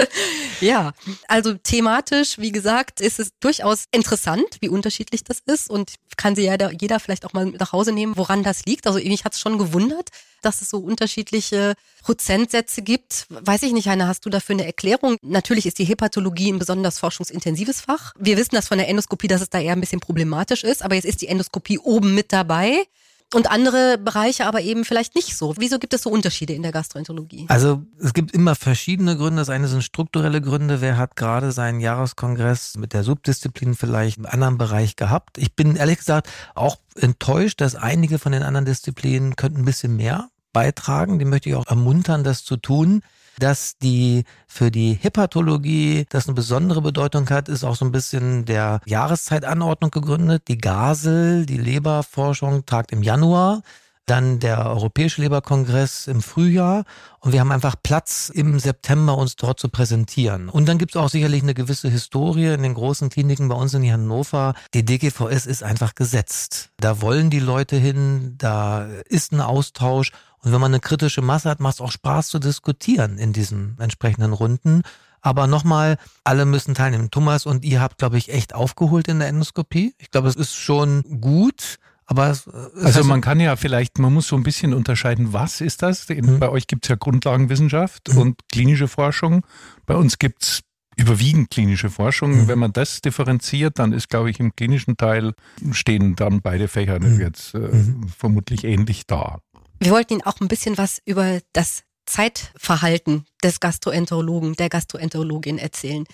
ja, 0.62 0.94
also 1.28 1.54
thematisch, 1.54 2.38
wie 2.38 2.52
gesagt, 2.52 3.02
ist 3.02 3.20
es 3.20 3.32
durchaus 3.40 3.86
interessant, 3.92 4.58
wie 4.62 4.70
unterschiedlich 4.70 5.24
das 5.24 5.40
ist 5.46 5.70
und 5.70 5.96
kann 6.18 6.36
sie 6.36 6.44
ja 6.44 6.56
jeder 6.72 7.00
vielleicht 7.00 7.26
auch 7.26 7.34
mal 7.34 7.46
nach 7.46 7.72
Hause 7.72 7.92
nehmen, 7.92 8.18
woran 8.18 8.44
das 8.44 8.66
liegt. 8.66 8.88
Also 8.88 9.00
mich 9.00 9.26
hat 9.26 9.34
es 9.34 9.40
schon 9.40 9.58
gewundert, 9.58 10.10
dass 10.42 10.62
es 10.62 10.70
so 10.70 10.78
unterschiedliche 10.78 11.74
Prozentsätze 12.04 12.82
gibt. 12.82 13.26
Weiß 13.30 13.64
ich 13.64 13.74
nicht, 13.74 13.88
Heiner, 13.88 14.08
hast 14.08 14.26
du 14.26 14.30
dafür 14.30 14.56
eine 14.56 14.66
Erklärung? 14.66 15.18
Natürlich 15.22 15.66
ist 15.66 15.80
die 15.80 15.86
Hepatologie 15.86 16.52
ein 16.52 16.60
besonders 16.60 17.00
forschungsintensives 17.00 17.82
Fach. 17.82 18.14
Wir 18.20 18.38
wissen 18.38 18.56
das 18.56 18.68
von 18.68 18.78
der 18.78 18.90
Endoskopie, 18.90 19.28
dass 19.28 19.42
es 19.42 19.50
da 19.50 19.60
eher 19.60 19.74
ein 19.74 19.80
bisschen 19.80 20.00
problematisch 20.02 20.64
ist, 20.64 20.84
aber 20.84 20.96
jetzt 20.96 21.06
ist 21.06 21.22
die 21.22 21.28
Endoskopie 21.28 21.80
oben 21.80 22.14
mit 22.14 22.34
dabei. 22.34 22.86
Und 23.34 23.50
andere 23.50 23.98
Bereiche 23.98 24.46
aber 24.46 24.62
eben 24.62 24.86
vielleicht 24.86 25.16
nicht 25.16 25.36
so. 25.36 25.56
Wieso 25.58 25.80
gibt 25.80 25.94
es 25.94 26.04
so 26.04 26.10
Unterschiede 26.10 26.54
in 26.54 26.62
der 26.62 26.72
Gastroenterologie? 26.72 27.46
Also 27.50 27.82
es 28.00 28.14
gibt 28.14 28.32
immer 28.32 28.56
verschiedene 28.56 29.18
Gründe. 29.18 29.42
Das 29.42 29.50
eine 29.50 29.68
sind 29.68 29.84
strukturelle 29.84 30.42
Gründe. 30.42 30.82
Wer 30.82 30.98
hat 30.98 31.16
gerade 31.16 31.52
seinen 31.52 31.80
Jahreskongress 31.80 32.78
mit 32.78 32.94
der 32.94 33.04
Subdisziplin 33.04 33.76
vielleicht 33.76 34.18
im 34.18 34.26
anderen 34.26 34.58
Bereich 34.58 34.96
gehabt? 34.96 35.38
Ich 35.38 35.56
bin 35.56 35.76
ehrlich 35.76 35.98
gesagt 35.98 36.30
auch 36.54 36.78
enttäuscht, 36.96 37.60
dass 37.62 37.76
einige 37.76 38.20
von 38.20 38.32
den 38.32 38.44
anderen 38.44 38.66
Disziplinen 38.66 39.36
könnten 39.36 39.62
ein 39.62 39.66
bisschen 39.66 39.96
mehr 39.96 40.30
beitragen. 40.54 41.18
Die 41.18 41.26
möchte 41.26 41.50
ich 41.50 41.56
auch 41.56 41.68
ermuntern, 41.68 42.24
das 42.24 42.44
zu 42.44 42.58
tun 42.58 43.02
dass 43.40 43.78
die 43.78 44.24
für 44.48 44.72
die 44.72 44.94
Hepatologie 44.94 46.06
das 46.10 46.28
eine 46.28 46.36
besondere 46.36 46.82
Bedeutung 46.82 47.30
hat, 47.30 47.50
ist 47.50 47.64
auch 47.64 47.76
so 47.76 47.86
ein 47.86 47.92
bisschen 47.92 48.46
der 48.46 48.82
Jahreszeitanordnung 48.86 49.92
gegründet. 49.92 50.44
Die 50.48 50.58
GASEL, 50.58 51.46
die 51.46 51.58
Leberforschung, 51.58 52.66
tagt 52.66 52.92
im 52.92 53.04
Januar 53.04 53.62
dann 54.06 54.40
der 54.40 54.66
Europäische 54.66 55.22
Leberkongress 55.22 56.08
im 56.08 56.22
Frühjahr 56.22 56.84
und 57.20 57.32
wir 57.32 57.40
haben 57.40 57.52
einfach 57.52 57.76
Platz 57.82 58.30
im 58.34 58.60
September 58.60 59.18
uns 59.18 59.38
dort 59.38 59.60
zu 59.60 59.70
präsentieren. 59.70 60.50
Und 60.50 60.68
dann 60.68 60.78
gibt 60.78 60.96
es 60.96 61.02
auch 61.02 61.10
sicherlich 61.10 61.42
eine 61.42 61.54
gewisse 61.54 61.90
Historie 61.90 62.54
in 62.54 62.64
den 62.64 62.74
großen 62.74 63.10
Kliniken 63.10 63.48
bei 63.48 63.56
uns 63.56 63.74
in 63.74 63.90
Hannover. 63.90 64.56
Die 64.74 64.84
DGVS 64.84 65.46
ist 65.46 65.64
einfach 65.64 65.96
gesetzt. 65.96 66.70
Da 66.78 67.02
wollen 67.02 67.30
die 67.30 67.40
Leute 67.40 67.78
hin, 67.78 68.36
da 68.38 68.86
ist 69.08 69.32
ein 69.32 69.42
Austausch 69.42 70.12
und 70.44 70.52
wenn 70.52 70.60
man 70.60 70.72
eine 70.72 70.82
kritische 70.82 71.22
Masse 71.22 71.50
hat, 71.50 71.60
macht 71.60 71.76
es 71.76 71.82
auch 71.82 71.92
Spaß 71.92 72.28
zu 72.28 72.40
diskutieren 72.40 73.18
in 73.18 73.34
diesen 73.34 73.78
entsprechenden 73.80 74.34
Runden. 74.34 74.82
Aber 75.22 75.48
nochmal, 75.48 75.98
alle 76.26 76.46
müssen 76.46 76.76
teilnehmen. 76.76 77.10
Thomas 77.10 77.46
und 77.46 77.64
ihr 77.64 77.80
habt, 77.80 77.98
glaube 77.98 78.18
ich, 78.18 78.32
echt 78.34 78.54
aufgeholt 78.54 79.08
in 79.08 79.20
der 79.20 79.30
Endoskopie. 79.30 79.96
Ich 79.98 80.12
glaube, 80.12 80.28
es 80.28 80.36
ist 80.36 80.54
schon 80.54 81.22
gut. 81.22 81.78
Aber 82.06 82.30
es, 82.30 82.46
es 82.48 82.84
also 82.84 83.06
man 83.06 83.22
kann 83.22 83.40
ja 83.40 83.56
vielleicht, 83.56 84.00
man 84.00 84.14
muss 84.14 84.28
so 84.28 84.36
ein 84.36 84.44
bisschen 84.44 84.74
unterscheiden, 84.74 85.32
was 85.32 85.62
ist 85.62 85.82
das? 85.82 86.10
Mhm. 86.10 86.40
Bei 86.40 86.50
euch 86.50 86.68
gibt 86.68 86.84
es 86.84 86.90
ja 86.90 86.98
Grundlagenwissenschaft 86.98 88.10
mhm. 88.12 88.18
und 88.18 88.40
klinische 88.52 88.90
Forschung. 88.90 89.46
Bei 89.86 89.96
uns 89.96 90.20
gibt 90.20 90.44
es 90.44 90.60
überwiegend 90.98 91.50
klinische 91.52 91.90
Forschung. 91.90 92.44
Mhm. 92.44 92.48
Wenn 92.50 92.60
man 92.60 92.74
das 92.74 93.00
differenziert, 93.00 93.80
dann 93.80 93.94
ist, 93.94 94.10
glaube 94.10 94.30
ich, 94.30 94.42
im 94.42 94.54
klinischen 94.58 94.98
Teil 94.98 95.34
stehen 95.72 96.18
dann 96.18 96.42
beide 96.42 96.68
Fächer 96.68 97.00
mhm. 97.00 97.22
jetzt 97.22 97.54
äh, 97.56 97.60
mhm. 97.60 98.10
vermutlich 98.10 98.66
ähnlich 98.66 99.08
da. 99.08 99.40
Wir 99.84 99.92
wollten 99.92 100.14
Ihnen 100.14 100.22
auch 100.22 100.40
ein 100.40 100.48
bisschen 100.48 100.78
was 100.78 101.02
über 101.04 101.42
das 101.52 101.84
Zeitverhalten 102.06 103.26
des 103.44 103.60
Gastroenterologen, 103.60 104.54
der 104.54 104.70
Gastroenterologin 104.70 105.58
erzählen. 105.58 106.06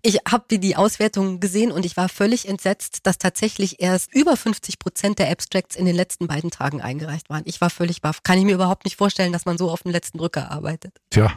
Ich 0.00 0.18
habe 0.30 0.58
die 0.58 0.76
Auswertung 0.76 1.40
gesehen 1.40 1.72
und 1.72 1.84
ich 1.84 1.96
war 1.96 2.08
völlig 2.08 2.48
entsetzt, 2.48 3.00
dass 3.02 3.18
tatsächlich 3.18 3.82
erst 3.82 4.14
über 4.14 4.36
50 4.36 4.78
Prozent 4.78 5.18
der 5.18 5.28
Abstracts 5.28 5.74
in 5.74 5.86
den 5.86 5.96
letzten 5.96 6.28
beiden 6.28 6.52
Tagen 6.52 6.80
eingereicht 6.80 7.28
waren. 7.28 7.42
Ich 7.46 7.60
war 7.60 7.70
völlig 7.70 8.00
baff. 8.00 8.22
Kann 8.22 8.38
ich 8.38 8.44
mir 8.44 8.54
überhaupt 8.54 8.84
nicht 8.84 8.96
vorstellen, 8.96 9.32
dass 9.32 9.44
man 9.44 9.58
so 9.58 9.72
auf 9.72 9.82
den 9.82 9.90
letzten 9.90 10.18
Drücker 10.18 10.52
arbeitet. 10.52 10.94
Tja, 11.10 11.32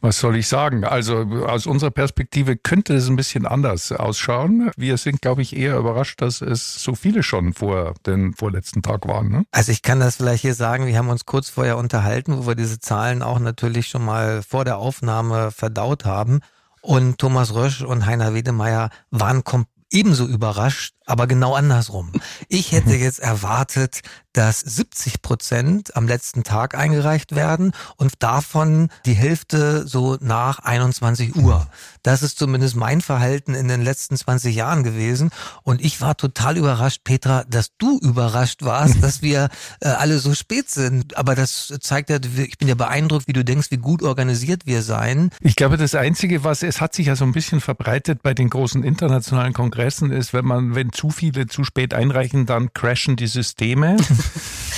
was 0.00 0.18
soll 0.18 0.36
ich 0.36 0.48
sagen? 0.48 0.84
Also 0.84 1.18
aus 1.46 1.66
unserer 1.66 1.90
Perspektive 1.90 2.56
könnte 2.56 2.94
es 2.94 3.08
ein 3.08 3.16
bisschen 3.16 3.46
anders 3.46 3.92
ausschauen. 3.92 4.70
Wir 4.76 4.96
sind, 4.96 5.22
glaube 5.22 5.42
ich, 5.42 5.56
eher 5.56 5.76
überrascht, 5.76 6.20
dass 6.20 6.40
es 6.40 6.82
so 6.82 6.94
viele 6.94 7.22
schon 7.22 7.52
vor 7.52 7.94
den 8.06 8.34
vorletzten 8.34 8.82
Tag 8.82 9.06
waren. 9.06 9.30
Ne? 9.30 9.44
Also 9.50 9.72
ich 9.72 9.82
kann 9.82 10.00
das 10.00 10.16
vielleicht 10.16 10.42
hier 10.42 10.54
sagen, 10.54 10.86
wir 10.86 10.98
haben 10.98 11.08
uns 11.08 11.26
kurz 11.26 11.48
vorher 11.48 11.78
unterhalten, 11.78 12.36
wo 12.36 12.46
wir 12.46 12.54
diese 12.54 12.78
Zahlen 12.78 13.22
auch 13.22 13.38
natürlich 13.38 13.88
schon 13.88 14.04
mal 14.04 14.42
vor 14.42 14.64
der 14.64 14.78
Aufnahme 14.78 15.50
verdaut 15.50 16.04
haben. 16.04 16.40
Und 16.80 17.18
Thomas 17.18 17.54
Rösch 17.54 17.82
und 17.82 18.04
Heiner 18.04 18.34
Wedemeyer 18.34 18.90
waren 19.10 19.42
ebenso 19.90 20.26
überrascht, 20.26 20.93
aber 21.06 21.26
genau 21.26 21.54
andersrum. 21.54 22.12
Ich 22.48 22.72
hätte 22.72 22.94
jetzt 22.94 23.20
erwartet, 23.20 24.02
dass 24.34 24.60
70 24.60 25.22
Prozent 25.22 25.96
am 25.96 26.08
letzten 26.08 26.42
Tag 26.42 26.74
eingereicht 26.74 27.34
werden 27.34 27.72
und 27.96 28.14
davon 28.18 28.88
die 29.06 29.14
Hälfte 29.14 29.86
so 29.86 30.18
nach 30.20 30.58
21 30.58 31.36
Uhr. 31.36 31.66
Das 32.02 32.22
ist 32.22 32.38
zumindest 32.38 32.74
mein 32.74 33.00
Verhalten 33.00 33.54
in 33.54 33.68
den 33.68 33.80
letzten 33.80 34.16
20 34.16 34.54
Jahren 34.54 34.82
gewesen. 34.82 35.30
Und 35.62 35.80
ich 35.84 36.00
war 36.00 36.16
total 36.16 36.56
überrascht, 36.56 37.02
Petra, 37.04 37.44
dass 37.48 37.76
du 37.78 37.98
überrascht 38.00 38.62
warst, 38.62 39.02
dass 39.02 39.22
wir 39.22 39.48
äh, 39.80 39.88
alle 39.88 40.18
so 40.18 40.34
spät 40.34 40.68
sind. 40.68 41.16
Aber 41.16 41.36
das 41.36 41.72
zeigt 41.80 42.10
ja, 42.10 42.18
ich 42.36 42.58
bin 42.58 42.68
ja 42.68 42.74
beeindruckt, 42.74 43.28
wie 43.28 43.32
du 43.32 43.44
denkst, 43.44 43.70
wie 43.70 43.76
gut 43.76 44.02
organisiert 44.02 44.66
wir 44.66 44.82
sein. 44.82 45.30
Ich 45.40 45.54
glaube, 45.54 45.76
das 45.76 45.94
Einzige, 45.94 46.42
was 46.42 46.64
es 46.64 46.80
hat 46.80 46.92
sich 46.92 47.06
ja 47.06 47.14
so 47.14 47.24
ein 47.24 47.32
bisschen 47.32 47.60
verbreitet 47.60 48.22
bei 48.22 48.34
den 48.34 48.50
großen 48.50 48.82
internationalen 48.82 49.52
Kongressen, 49.52 50.10
ist, 50.10 50.32
wenn 50.32 50.44
man, 50.44 50.74
wenn 50.74 50.90
zu 50.94 51.10
viele 51.10 51.46
zu 51.46 51.64
spät 51.64 51.92
einreichen, 51.92 52.46
dann 52.46 52.72
crashen 52.72 53.16
die 53.16 53.26
Systeme. 53.26 53.96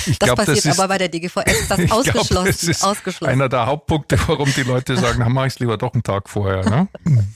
Ich 0.09 0.19
das 0.19 0.27
glaub, 0.27 0.37
passiert 0.37 0.59
das 0.59 0.65
ist, 0.65 0.79
aber 0.79 0.87
bei 0.87 0.97
der 0.99 1.09
DGVS 1.09 1.67
das 1.67 1.79
ausgeschlossen. 1.91 2.27
Glaub, 2.29 2.45
das 2.45 2.63
ist 2.63 2.81
ausgeschlossen. 2.81 3.29
Einer 3.29 3.49
der 3.49 3.65
Hauptpunkte, 3.65 4.17
warum 4.27 4.49
die 4.53 4.63
Leute 4.63 4.95
sagen, 4.95 5.19
dann 5.19 5.33
mache 5.33 5.47
ich 5.47 5.53
es 5.55 5.59
lieber 5.59 5.77
doch 5.77 5.93
einen 5.93 6.03
Tag 6.03 6.29
vorher. 6.29 6.63
Ne? 6.69 6.87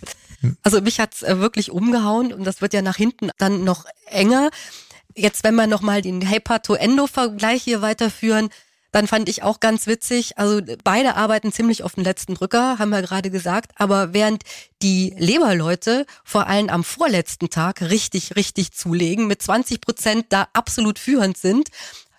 Also 0.63 0.81
mich 0.81 0.99
hat's 0.99 1.21
äh, 1.21 1.37
wirklich 1.37 1.69
umgehauen 1.69 2.33
und 2.33 2.45
das 2.45 2.61
wird 2.61 2.73
ja 2.73 2.81
nach 2.81 2.95
hinten 2.95 3.29
dann 3.37 3.63
noch 3.63 3.85
enger. 4.07 4.49
Jetzt, 5.15 5.43
wenn 5.43 5.53
wir 5.53 5.67
nochmal 5.67 6.01
den 6.01 6.21
Hepato-Endo-Vergleich 6.21 7.61
hier 7.61 7.81
weiterführen, 7.83 8.49
dann 8.91 9.07
fand 9.07 9.29
ich 9.29 9.43
auch 9.43 9.59
ganz 9.59 9.87
witzig, 9.87 10.37
also 10.37 10.61
beide 10.83 11.15
arbeiten 11.15 11.51
ziemlich 11.51 11.83
auf 11.83 11.95
den 11.95 12.03
letzten 12.03 12.35
Drücker, 12.35 12.77
haben 12.77 12.89
wir 12.89 13.01
gerade 13.01 13.29
gesagt, 13.29 13.71
aber 13.75 14.13
während 14.13 14.43
die 14.81 15.13
Leberleute 15.17 16.05
vor 16.23 16.47
allem 16.47 16.69
am 16.69 16.83
vorletzten 16.83 17.49
Tag 17.49 17.81
richtig, 17.81 18.35
richtig 18.35 18.71
zulegen, 18.71 19.27
mit 19.27 19.41
20 19.41 19.81
Prozent 19.81 20.25
da 20.29 20.47
absolut 20.53 20.99
führend 20.99 21.37
sind, 21.37 21.69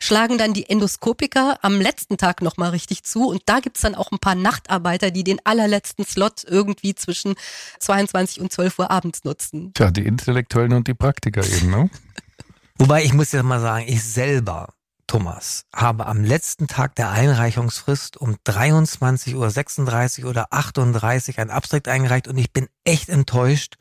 schlagen 0.03 0.37
dann 0.37 0.53
die 0.53 0.69
Endoskopiker 0.69 1.59
am 1.63 1.81
letzten 1.81 2.17
Tag 2.17 2.43
nochmal 2.43 2.71
richtig 2.71 3.05
zu. 3.05 3.29
Und 3.29 3.43
da 3.47 3.61
gibt's 3.61 3.83
dann 3.83 3.95
auch 3.95 4.11
ein 4.11 4.19
paar 4.19 4.35
Nachtarbeiter, 4.35 5.13
die 5.13 5.23
den 5.23 5.39
allerletzten 5.45 6.05
Slot 6.05 6.43
irgendwie 6.45 6.97
zwischen 6.97 7.35
22 7.79 8.41
und 8.41 8.53
12 8.53 8.81
Uhr 8.81 8.91
abends 8.91 9.23
nutzen. 9.23 9.73
Tja, 9.75 9.93
die 9.93 10.05
Intellektuellen 10.05 10.73
und 10.73 10.89
die 10.89 10.95
Praktiker 10.95 11.45
eben, 11.47 11.71
ne? 11.71 11.91
Wobei 12.79 13.05
ich 13.05 13.13
muss 13.13 13.31
ja 13.31 13.45
mal 13.45 13.61
sagen, 13.61 13.85
ich 13.87 14.03
selber 14.03 14.75
Thomas, 15.13 15.67
habe 15.75 16.07
am 16.07 16.25
letzten 16.25 16.69
Tag 16.69 16.95
der 16.95 17.11
Einreichungsfrist 17.11 18.17
um 18.17 18.37
23.36 18.47 20.25
Uhr 20.25 20.31
oder 20.31 20.47
38 20.49 21.39
ein 21.39 21.51
Abstrakt 21.51 21.87
eingereicht 21.87 22.29
und 22.29 22.39
ich 22.39 22.51
bin 22.51 22.67
echt 22.85 23.11
enttäuscht. 23.11 23.75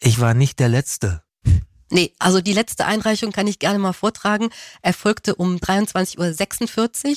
Ich 0.00 0.18
war 0.18 0.32
nicht 0.32 0.60
der 0.60 0.70
Letzte. 0.70 1.22
Nee, 1.90 2.14
also 2.18 2.40
die 2.40 2.54
letzte 2.54 2.86
Einreichung 2.86 3.32
kann 3.32 3.48
ich 3.48 3.58
gerne 3.58 3.78
mal 3.78 3.92
vortragen. 3.92 4.48
Erfolgte 4.80 5.34
um 5.34 5.56
23.46 5.56 6.16
Uhr 6.18 7.16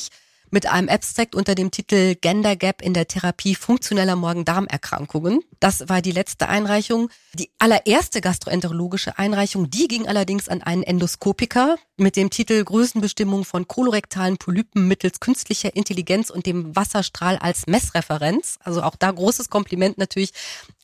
mit 0.51 0.67
einem 0.67 0.89
Abstract 0.89 1.35
unter 1.35 1.55
dem 1.55 1.71
Titel 1.71 2.15
Gender 2.15 2.55
Gap 2.55 2.81
in 2.81 2.93
der 2.93 3.07
Therapie 3.07 3.55
funktioneller 3.55 4.15
Magen-Darm-Erkrankungen. 4.15 5.41
Das 5.59 5.89
war 5.89 6.01
die 6.01 6.11
letzte 6.11 6.47
Einreichung. 6.47 7.09
Die 7.33 7.49
allererste 7.59 8.21
gastroenterologische 8.21 9.17
Einreichung, 9.17 9.69
die 9.69 9.87
ging 9.87 10.07
allerdings 10.07 10.47
an 10.47 10.61
einen 10.61 10.83
Endoskopiker 10.83 11.77
mit 11.97 12.15
dem 12.15 12.29
Titel 12.29 12.63
Größenbestimmung 12.63 13.45
von 13.45 13.67
kolorektalen 13.67 14.37
Polypen 14.37 14.87
mittels 14.87 15.19
künstlicher 15.19 15.75
Intelligenz 15.75 16.29
und 16.29 16.45
dem 16.45 16.75
Wasserstrahl 16.75 17.37
als 17.37 17.67
Messreferenz. 17.67 18.57
Also 18.63 18.81
auch 18.83 18.95
da 18.95 19.11
großes 19.11 19.49
Kompliment 19.49 19.97
natürlich 19.97 20.31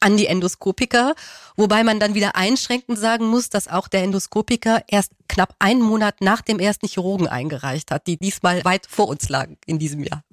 an 0.01 0.17
die 0.17 0.27
Endoskopiker, 0.27 1.15
wobei 1.55 1.83
man 1.83 1.99
dann 1.99 2.13
wieder 2.13 2.35
einschränkend 2.35 2.99
sagen 2.99 3.27
muss, 3.27 3.49
dass 3.49 3.67
auch 3.67 3.87
der 3.87 4.03
Endoskopiker 4.03 4.83
erst 4.87 5.13
knapp 5.29 5.55
einen 5.59 5.81
Monat 5.81 6.21
nach 6.21 6.41
dem 6.41 6.59
ersten 6.59 6.87
Chirurgen 6.87 7.27
eingereicht 7.27 7.91
hat, 7.91 8.07
die 8.07 8.17
diesmal 8.17 8.65
weit 8.65 8.87
vor 8.87 9.07
uns 9.07 9.29
lagen 9.29 9.57
in 9.65 9.79
diesem 9.79 10.03
Jahr. 10.03 10.23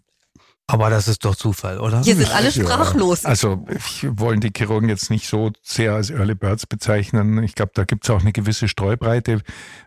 Aber 0.70 0.90
das 0.90 1.08
ist 1.08 1.24
doch 1.24 1.34
Zufall, 1.34 1.80
oder? 1.80 2.02
Hier 2.02 2.14
sind 2.14 2.30
alle 2.30 2.52
sprachlos. 2.52 3.22
Ja. 3.22 3.30
Also 3.30 3.66
ich 3.74 4.06
wollen 4.06 4.40
die 4.40 4.52
Chirurgen 4.54 4.90
jetzt 4.90 5.10
nicht 5.10 5.26
so 5.26 5.50
sehr 5.62 5.94
als 5.94 6.10
Early 6.10 6.34
Birds 6.34 6.66
bezeichnen. 6.66 7.42
Ich 7.42 7.54
glaube, 7.54 7.72
da 7.74 7.84
gibt 7.84 8.04
es 8.04 8.10
auch 8.10 8.20
eine 8.20 8.32
gewisse 8.32 8.68
Streubreite. 8.68 9.40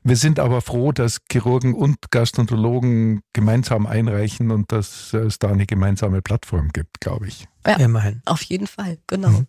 Wir 0.04 0.16
sind 0.16 0.40
aber 0.40 0.62
froh, 0.62 0.92
dass 0.92 1.20
Chirurgen 1.32 1.76
und 1.76 2.10
Gastroenterologen 2.10 3.22
gemeinsam 3.32 3.86
einreichen 3.86 4.50
und 4.50 4.72
dass 4.72 5.14
es 5.14 5.38
da 5.38 5.50
eine 5.50 5.68
gemeinsame 5.68 6.24
Plattform 6.24 6.70
gibt, 6.70 7.00
glaube 7.00 7.28
ich. 7.28 7.48
Ja, 7.66 7.76
immerhin. 7.76 8.24
Auf 8.26 8.42
jeden 8.42 8.66
Fall, 8.66 8.98
genau. 9.06 9.30
Mhm. 9.30 9.48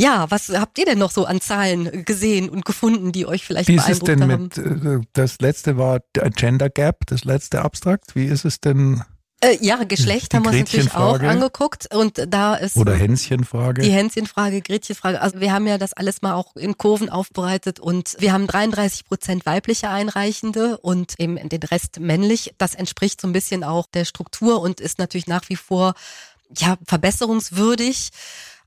Ja, 0.00 0.30
was 0.30 0.48
habt 0.48 0.78
ihr 0.78 0.86
denn 0.86 0.98
noch 0.98 1.10
so 1.10 1.26
an 1.26 1.42
Zahlen 1.42 2.06
gesehen 2.06 2.48
und 2.48 2.64
gefunden, 2.64 3.12
die 3.12 3.26
euch 3.26 3.44
vielleicht 3.44 3.68
Wie 3.68 3.74
ist 3.74 3.90
es 3.90 3.98
denn 3.98 4.22
haben? 4.22 4.44
Mit, 4.44 4.56
äh, 4.56 5.00
das 5.12 5.40
letzte 5.40 5.76
war 5.76 6.00
Gender 6.14 6.70
Gap, 6.70 7.00
das 7.06 7.24
letzte 7.24 7.60
Abstrakt. 7.60 8.14
Wie 8.14 8.24
ist 8.24 8.46
es 8.46 8.60
denn? 8.60 9.02
Äh, 9.40 9.58
ja, 9.60 9.84
Geschlecht 9.84 10.34
haben 10.34 10.44
wir 10.44 10.50
uns 10.50 10.58
natürlich 10.58 10.94
auch 10.94 11.20
angeguckt 11.20 11.94
und 11.94 12.20
da 12.28 12.56
ist 12.56 12.76
oder 12.76 12.94
Hänschenfrage. 12.96 13.82
Die 13.82 13.90
Hänschenfrage, 13.90 14.60
Gretchenfrage. 14.62 15.20
Also 15.20 15.40
wir 15.40 15.52
haben 15.52 15.68
ja 15.68 15.78
das 15.78 15.92
alles 15.92 16.22
mal 16.22 16.34
auch 16.34 16.56
in 16.56 16.76
Kurven 16.76 17.08
aufbereitet 17.08 17.78
und 17.78 18.16
wir 18.18 18.32
haben 18.32 18.48
33 18.48 19.04
Prozent 19.04 19.46
weibliche 19.46 19.90
Einreichende 19.90 20.78
und 20.78 21.14
eben 21.20 21.36
den 21.48 21.62
Rest 21.62 22.00
männlich. 22.00 22.52
Das 22.58 22.74
entspricht 22.74 23.20
so 23.20 23.28
ein 23.28 23.32
bisschen 23.32 23.62
auch 23.62 23.86
der 23.86 24.04
Struktur 24.04 24.60
und 24.60 24.80
ist 24.80 24.98
natürlich 24.98 25.28
nach 25.28 25.48
wie 25.48 25.56
vor 25.56 25.94
ja 26.56 26.76
verbesserungswürdig. 26.84 28.10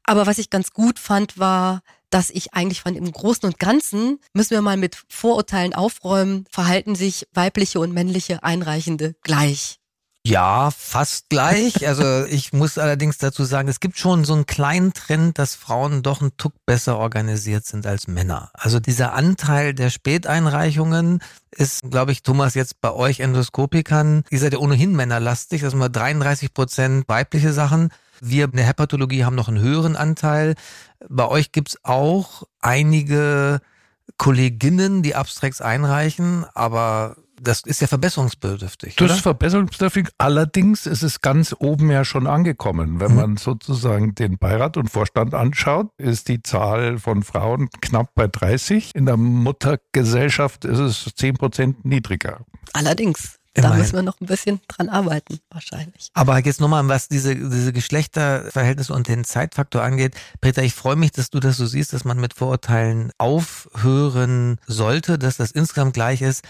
Aber 0.04 0.26
was 0.26 0.38
ich 0.38 0.50
ganz 0.50 0.72
gut 0.72 1.00
fand, 1.00 1.38
war, 1.38 1.82
dass 2.12 2.30
ich 2.30 2.54
eigentlich 2.54 2.82
fand, 2.82 2.96
im 2.98 3.12
Großen 3.12 3.46
und 3.46 3.60
Ganzen 3.60 4.20
müssen 4.34 4.52
wir 4.52 4.62
mal 4.62 4.78
mit 4.78 4.98
Vorurteilen 5.10 5.74
aufräumen, 5.74 6.46
verhalten 6.50 6.96
sich 6.96 7.28
weibliche 7.34 7.82
und 7.82 7.94
männliche 7.94 8.44
Einreichende 8.44 9.16
gleich. 9.22 9.81
Ja, 10.24 10.70
fast 10.70 11.30
gleich. 11.30 11.88
Also 11.88 12.26
ich 12.26 12.54
muss 12.54 12.78
allerdings 12.78 13.18
dazu 13.18 13.44
sagen, 13.44 13.68
es 13.68 13.80
gibt 13.80 13.98
schon 13.98 14.24
so 14.24 14.34
einen 14.34 14.46
kleinen 14.46 14.94
Trend, 14.94 15.40
dass 15.40 15.56
Frauen 15.56 16.04
doch 16.04 16.22
ein 16.22 16.38
Tuck 16.38 16.54
besser 16.68 16.98
organisiert 16.98 17.66
sind 17.66 17.88
als 17.88 18.08
Männer. 18.08 18.52
Also 18.54 18.80
dieser 18.80 19.14
Anteil 19.14 19.74
der 19.74 19.90
Späteinreichungen 19.90 21.24
ist, 21.50 21.82
glaube 21.90 22.12
ich, 22.12 22.22
Thomas, 22.22 22.54
jetzt 22.54 22.82
bei 22.82 22.92
euch 22.92 23.20
Endoskopikern, 23.20 24.24
ihr 24.30 24.40
seid 24.40 24.54
ja 24.54 24.60
ohnehin 24.60 24.96
männerlastig, 24.96 25.62
das 25.62 25.72
sind 25.72 25.80
mal 25.80 25.90
33 25.90 26.54
Prozent 26.54 27.10
weibliche 27.10 27.52
Sachen. 27.52 27.90
Wir 28.22 28.46
in 28.46 28.52
der 28.52 28.66
Hepatologie 28.66 29.26
haben 29.26 29.36
noch 29.36 29.48
einen 29.48 29.60
höheren 29.60 29.96
Anteil. 29.96 30.54
Bei 31.10 31.28
euch 31.28 31.52
gibt's 31.52 31.80
auch 31.82 32.44
einige 32.60 33.60
Kolleginnen, 34.18 35.02
die 35.02 35.16
Abstracts 35.16 35.62
einreichen, 35.62 36.46
aber 36.54 37.16
das 37.42 37.64
ist 37.66 37.82
ja 37.82 37.88
verbesserungsbedürftig. 37.88 38.96
Das 38.96 39.12
ist 39.12 39.22
verbesserungsbedürftig. 39.22 40.10
Allerdings 40.18 40.86
ist 40.86 41.02
es 41.02 41.22
ganz 41.22 41.56
oben 41.58 41.90
ja 41.90 42.06
schon 42.06 42.28
angekommen. 42.28 43.00
Wenn 43.00 43.12
mhm. 43.12 43.18
man 43.18 43.38
sozusagen 43.38 44.16
den 44.16 44.38
Beirat 44.38 44.78
und 44.78 44.90
Vorstand 44.90 45.34
anschaut, 45.34 45.88
ist 45.98 46.28
die 46.28 46.42
Zahl 46.42 47.00
von 47.00 47.24
Frauen 47.24 47.70
knapp 47.82 48.14
bei 48.16 48.28
30. 48.28 48.96
In 48.96 49.06
der 49.06 49.18
Muttergesellschaft 49.18 50.66
ist 50.66 50.80
es 50.80 51.12
10 51.16 51.36
Prozent 51.36 51.86
niedriger. 51.86 52.46
Allerdings. 52.74 53.41
Immerhin. 53.54 53.72
Da 53.72 53.82
müssen 53.82 53.96
wir 53.96 54.02
noch 54.02 54.22
ein 54.22 54.28
bisschen 54.28 54.62
dran 54.70 54.88
arbeiten, 54.88 55.40
wahrscheinlich. 55.50 56.10
Aber 56.14 56.40
jetzt 56.40 56.62
nochmal, 56.62 56.88
was 56.88 57.10
diese, 57.10 57.36
diese 57.36 57.74
Geschlechterverhältnisse 57.74 58.94
und 58.94 59.10
den 59.10 59.26
Zeitfaktor 59.26 59.84
angeht. 59.84 60.16
Peter, 60.40 60.64
ich 60.64 60.74
freue 60.74 60.96
mich, 60.96 61.12
dass 61.12 61.32
du 61.32 61.42
das 61.42 61.58
so 61.58 61.66
siehst, 61.66 61.92
dass 61.92 62.06
man 62.06 62.18
mit 62.18 62.34
Vorurteilen 62.34 63.12
aufhören 63.18 64.58
sollte, 64.68 65.20
dass 65.20 65.36
das 65.36 65.52
insgesamt 65.52 65.94
gleich 65.94 66.22
ist. 66.22 66.46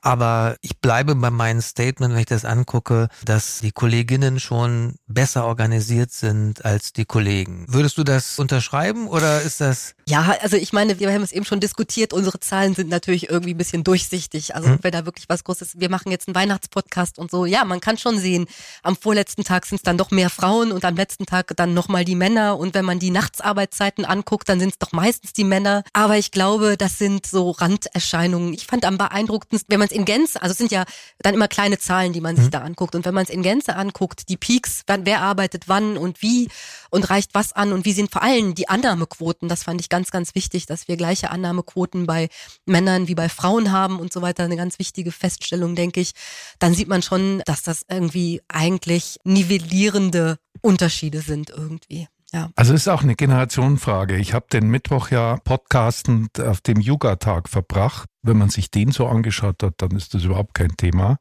Aber 0.00 0.56
ich 0.62 0.78
bleibe 0.78 1.14
bei 1.14 1.30
meinem 1.30 1.60
Statement, 1.60 2.14
wenn 2.14 2.20
ich 2.20 2.26
das 2.26 2.44
angucke, 2.44 3.08
dass 3.24 3.58
die 3.58 3.72
Kolleginnen 3.72 4.40
schon 4.40 4.94
besser 5.06 5.46
organisiert 5.46 6.12
sind 6.12 6.64
als 6.64 6.92
die 6.92 7.04
Kollegen. 7.04 7.66
Würdest 7.68 7.98
du 7.98 8.04
das 8.04 8.38
unterschreiben 8.38 9.08
oder 9.08 9.42
ist 9.42 9.60
das? 9.60 9.94
Ja, 10.08 10.36
also 10.40 10.56
ich 10.56 10.72
meine, 10.72 11.00
wir 11.00 11.12
haben 11.12 11.22
es 11.22 11.32
eben 11.32 11.44
schon 11.44 11.60
diskutiert. 11.60 12.12
Unsere 12.12 12.40
Zahlen 12.40 12.74
sind 12.74 12.88
natürlich 12.88 13.28
irgendwie 13.28 13.52
ein 13.52 13.58
bisschen 13.58 13.84
durchsichtig. 13.84 14.54
Also 14.54 14.68
hm. 14.68 14.78
wir 14.80 14.90
da 14.90 15.04
wirklich 15.04 15.28
was 15.28 15.44
Großes, 15.44 15.80
wir 15.80 15.90
machen 15.90 16.12
jetzt 16.12 16.28
ein 16.28 16.34
Weihnachtspodcast 16.46 17.18
und 17.18 17.30
so. 17.30 17.44
Ja, 17.44 17.64
man 17.64 17.80
kann 17.80 17.98
schon 17.98 18.18
sehen, 18.18 18.46
am 18.82 18.96
vorletzten 18.96 19.44
Tag 19.44 19.66
sind 19.66 19.76
es 19.76 19.82
dann 19.82 19.98
doch 19.98 20.10
mehr 20.10 20.30
Frauen 20.30 20.72
und 20.72 20.84
am 20.84 20.94
letzten 20.94 21.26
Tag 21.26 21.52
dann 21.56 21.74
nochmal 21.74 22.04
die 22.04 22.14
Männer. 22.14 22.58
Und 22.58 22.74
wenn 22.74 22.84
man 22.84 22.98
die 22.98 23.10
Nachtsarbeitszeiten 23.10 24.04
anguckt, 24.04 24.48
dann 24.48 24.60
sind 24.60 24.70
es 24.70 24.78
doch 24.78 24.92
meistens 24.92 25.32
die 25.32 25.44
Männer. 25.44 25.82
Aber 25.92 26.16
ich 26.16 26.30
glaube, 26.30 26.76
das 26.76 26.98
sind 26.98 27.26
so 27.26 27.50
Randerscheinungen. 27.50 28.54
Ich 28.54 28.66
fand 28.66 28.84
am 28.84 28.98
beeindruckendsten, 28.98 29.72
wenn 29.72 29.80
man 29.80 29.88
es 29.88 29.94
in 29.94 30.04
Gänze, 30.04 30.40
also 30.40 30.52
es 30.52 30.58
sind 30.58 30.70
ja 30.70 30.84
dann 31.18 31.34
immer 31.34 31.48
kleine 31.48 31.78
Zahlen, 31.78 32.12
die 32.12 32.20
man 32.20 32.36
sich 32.36 32.46
mhm. 32.46 32.50
da 32.52 32.60
anguckt. 32.60 32.94
Und 32.94 33.04
wenn 33.04 33.14
man 33.14 33.24
es 33.24 33.30
in 33.30 33.42
Gänze 33.42 33.76
anguckt, 33.76 34.28
die 34.28 34.36
Peaks, 34.36 34.82
wer 34.86 35.20
arbeitet 35.20 35.64
wann 35.66 35.96
und 35.98 36.22
wie 36.22 36.48
und 36.90 37.10
reicht 37.10 37.34
was 37.34 37.52
an 37.52 37.72
und 37.72 37.84
wie 37.84 37.92
sind 37.92 38.10
vor 38.10 38.22
allem 38.22 38.54
die 38.54 38.68
Annahmequoten. 38.68 39.48
Das 39.48 39.64
fand 39.64 39.80
ich 39.80 39.88
ganz, 39.88 40.10
ganz 40.10 40.34
wichtig, 40.34 40.66
dass 40.66 40.88
wir 40.88 40.96
gleiche 40.96 41.30
Annahmequoten 41.30 42.06
bei 42.06 42.28
Männern 42.64 43.08
wie 43.08 43.14
bei 43.14 43.28
Frauen 43.28 43.72
haben 43.72 43.98
und 43.98 44.12
so 44.12 44.22
weiter. 44.22 44.44
Eine 44.44 44.56
ganz 44.56 44.78
wichtige 44.78 45.12
Feststellung, 45.12 45.74
denke 45.74 46.00
ich. 46.00 46.12
Dann 46.58 46.74
sieht 46.74 46.88
man 46.88 47.02
schon, 47.02 47.42
dass 47.46 47.62
das 47.62 47.84
irgendwie 47.88 48.40
eigentlich 48.48 49.18
nivellierende 49.24 50.38
Unterschiede 50.60 51.20
sind 51.20 51.50
irgendwie. 51.50 52.08
Ja. 52.32 52.50
Also 52.56 52.74
es 52.74 52.82
ist 52.82 52.88
auch 52.88 53.02
eine 53.02 53.14
Generationenfrage. 53.14 54.16
Ich 54.16 54.34
habe 54.34 54.46
den 54.52 54.68
Mittwoch 54.68 55.10
ja 55.10 55.36
podcastend 55.44 56.40
auf 56.40 56.60
dem 56.60 56.80
Yoga-Tag 56.80 57.48
verbracht. 57.48 58.08
Wenn 58.22 58.36
man 58.36 58.50
sich 58.50 58.70
den 58.70 58.90
so 58.90 59.06
angeschaut 59.06 59.62
hat, 59.62 59.74
dann 59.78 59.92
ist 59.92 60.14
das 60.14 60.24
überhaupt 60.24 60.54
kein 60.54 60.76
Thema. 60.76 61.18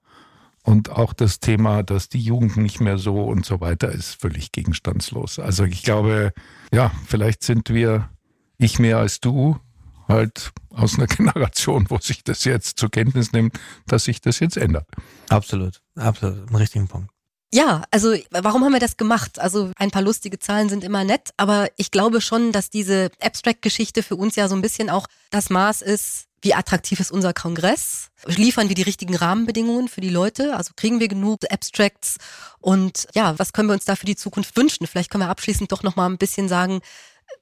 Und 0.63 0.89
auch 0.89 1.13
das 1.13 1.39
Thema, 1.39 1.83
dass 1.83 2.09
die 2.09 2.19
Jugend 2.19 2.57
nicht 2.57 2.81
mehr 2.81 2.97
so 2.97 3.23
und 3.23 3.45
so 3.45 3.61
weiter 3.61 3.91
ist, 3.91 4.19
völlig 4.19 4.51
gegenstandslos. 4.51 5.37
Also 5.37 5.63
ich 5.63 5.83
glaube, 5.83 6.33
ja, 6.73 6.91
vielleicht 7.05 7.43
sind 7.43 7.69
wir, 7.69 8.09
ich 8.57 8.79
mehr 8.79 8.97
als 8.97 9.19
du, 9.19 9.59
halt 10.07 10.51
aus 10.69 10.97
einer 10.97 11.07
Generation, 11.07 11.85
wo 11.89 11.97
sich 11.97 12.23
das 12.23 12.43
jetzt 12.43 12.79
zur 12.79 12.89
Kenntnis 12.89 13.31
nimmt, 13.31 13.57
dass 13.87 14.05
sich 14.05 14.21
das 14.21 14.39
jetzt 14.39 14.57
ändert. 14.57 14.87
Absolut, 15.29 15.81
absolut, 15.95 16.49
ein 16.49 16.55
richtigen 16.55 16.87
Punkt. 16.87 17.09
Ja, 17.53 17.83
also 17.89 18.13
warum 18.31 18.65
haben 18.65 18.73
wir 18.73 18.79
das 18.81 18.97
gemacht? 18.97 19.39
Also 19.39 19.71
ein 19.77 19.91
paar 19.91 20.01
lustige 20.01 20.39
Zahlen 20.39 20.67
sind 20.67 20.83
immer 20.83 21.05
nett, 21.05 21.29
aber 21.37 21.69
ich 21.77 21.89
glaube 21.89 22.19
schon, 22.19 22.51
dass 22.51 22.69
diese 22.69 23.11
Abstract-Geschichte 23.21 24.03
für 24.03 24.17
uns 24.17 24.35
ja 24.35 24.49
so 24.49 24.55
ein 24.55 24.61
bisschen 24.61 24.89
auch 24.89 25.07
das 25.29 25.49
Maß 25.49 25.81
ist, 25.81 26.25
wie 26.41 26.53
attraktiv 26.53 26.99
ist 26.99 27.11
unser 27.11 27.33
Kongress? 27.33 28.09
Liefern 28.25 28.67
wir 28.69 28.75
die 28.75 28.83
richtigen 28.83 29.15
Rahmenbedingungen 29.15 29.87
für 29.87 30.01
die 30.01 30.09
Leute? 30.09 30.55
Also 30.55 30.73
kriegen 30.75 30.99
wir 30.99 31.07
genug 31.07 31.39
Abstracts? 31.49 32.17
Und 32.59 33.07
ja, 33.15 33.39
was 33.39 33.51
können 33.51 33.69
wir 33.69 33.73
uns 33.73 33.85
da 33.85 33.95
für 33.95 34.05
die 34.05 34.15
Zukunft 34.15 34.55
wünschen? 34.55 34.85
Vielleicht 34.85 35.09
können 35.09 35.23
wir 35.23 35.29
abschließend 35.29 35.71
doch 35.71 35.81
noch 35.81 35.95
mal 35.95 36.07
ein 36.07 36.19
bisschen 36.19 36.47
sagen, 36.47 36.81